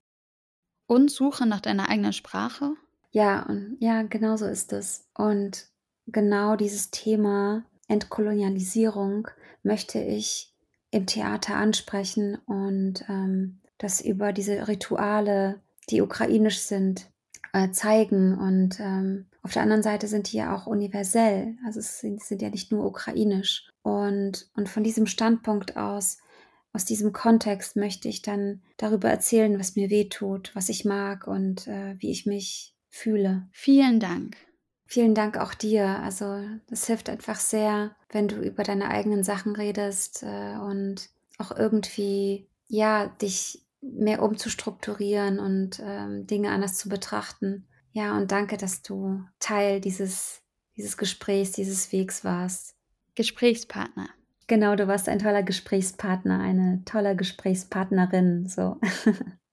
[0.87, 2.73] Und Suche nach deiner eigenen Sprache?
[3.11, 5.07] Ja, und ja, genau so ist es.
[5.13, 5.67] Und
[6.07, 9.27] genau dieses Thema Entkolonialisierung
[9.63, 10.53] möchte ich
[10.91, 17.09] im Theater ansprechen und ähm, das über diese Rituale, die ukrainisch sind,
[17.53, 18.37] äh, zeigen.
[18.37, 21.55] Und ähm, auf der anderen Seite sind die ja auch universell.
[21.65, 23.69] Also es sind, sind ja nicht nur ukrainisch.
[23.81, 26.17] Und, und von diesem Standpunkt aus,
[26.73, 31.27] aus diesem Kontext möchte ich dann darüber erzählen, was mir weh tut, was ich mag
[31.27, 33.47] und äh, wie ich mich fühle.
[33.51, 34.37] Vielen Dank.
[34.91, 35.99] Vielen Dank auch dir.
[35.99, 41.55] Also das hilft einfach sehr, wenn du über deine eigenen Sachen redest äh, und auch
[41.55, 47.67] irgendwie, ja, dich mehr umzustrukturieren und ähm, Dinge anders zu betrachten.
[47.91, 50.41] Ja, und danke, dass du Teil dieses,
[50.75, 52.73] dieses Gesprächs, dieses Wegs warst.
[53.13, 54.09] Gesprächspartner.
[54.47, 58.77] Genau, du warst ein toller Gesprächspartner, eine tolle Gesprächspartnerin, so.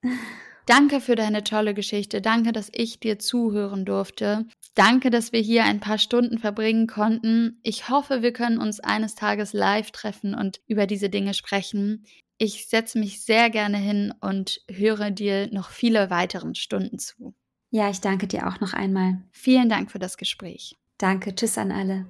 [0.66, 2.20] Danke für deine tolle Geschichte.
[2.20, 4.46] Danke, dass ich dir zuhören durfte.
[4.76, 7.58] Danke, dass wir hier ein paar Stunden verbringen konnten.
[7.62, 12.04] Ich hoffe, wir können uns eines Tages live treffen und über diese Dinge sprechen.
[12.36, 17.34] Ich setze mich sehr gerne hin und höre dir noch viele weiteren Stunden zu.
[17.70, 19.22] Ja, ich danke dir auch noch einmal.
[19.32, 20.76] Vielen Dank für das Gespräch.
[20.98, 22.06] Danke, tschüss an alle.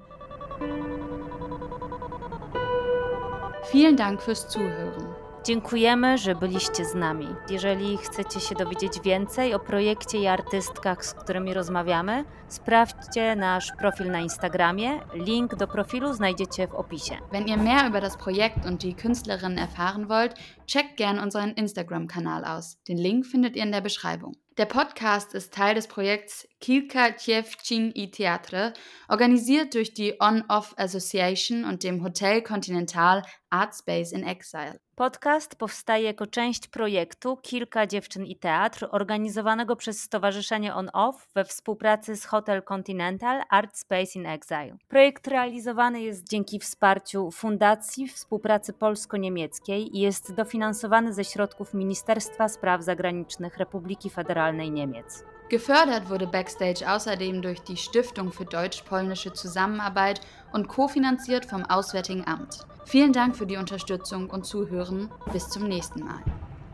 [3.70, 5.05] Vielen Dank fürs Zuhören.
[5.46, 7.26] Dziękujemy, że byliście z nami.
[7.50, 14.10] Jeżeli chcecie się dowiedzieć więcej o projekcie i artystkach, z którymi rozmawiamy, sprawdźcie nasz Profil
[14.10, 15.00] na Instagramie.
[15.14, 17.14] Link do Profilu znajdziecie w opisie.
[17.32, 20.34] Wenn ihr mehr über das Projekt und die Künstlerinnen erfahren wollt,
[20.66, 22.78] checkt gern unseren Instagram-Kanal aus.
[22.88, 24.32] Den Link findet ihr in der Beschreibung.
[24.58, 28.72] Der Podcast ist Teil des Projekts Kilka Dziewczyn i Teatre,
[29.08, 34.78] organisiert durch die On-Off Association und dem Hotel Continental Art Space in Exile.
[34.94, 41.44] Podcast powstaje jako część projektu Kilka dziewczyn i teatr, organizowanego przez Stowarzyszenie On Off we
[41.44, 44.76] współpracy z Hotel Continental Art Space in Exile.
[44.88, 52.82] Projekt realizowany jest dzięki wsparciu Fundacji Współpracy Polsko-Niemieckiej i jest dofinansowany ze środków Ministerstwa Spraw
[52.82, 55.35] Zagranicznych Republiki Federalnej Niemiec.
[55.48, 60.20] Gefördert wurde Backstage außerdem durch die Stiftung für deutsch-polnische Zusammenarbeit
[60.52, 62.66] und kofinanziert vom Auswärtigen Amt.
[62.84, 65.08] Vielen Dank für die Unterstützung und Zuhören.
[65.32, 66.22] Bis zum nächsten Mal.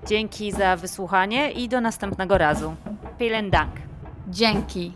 [0.07, 2.75] Dzięki za wysłuchanie i do następnego razu.
[3.19, 3.73] Vielen Dank.
[4.29, 4.93] Dzięki.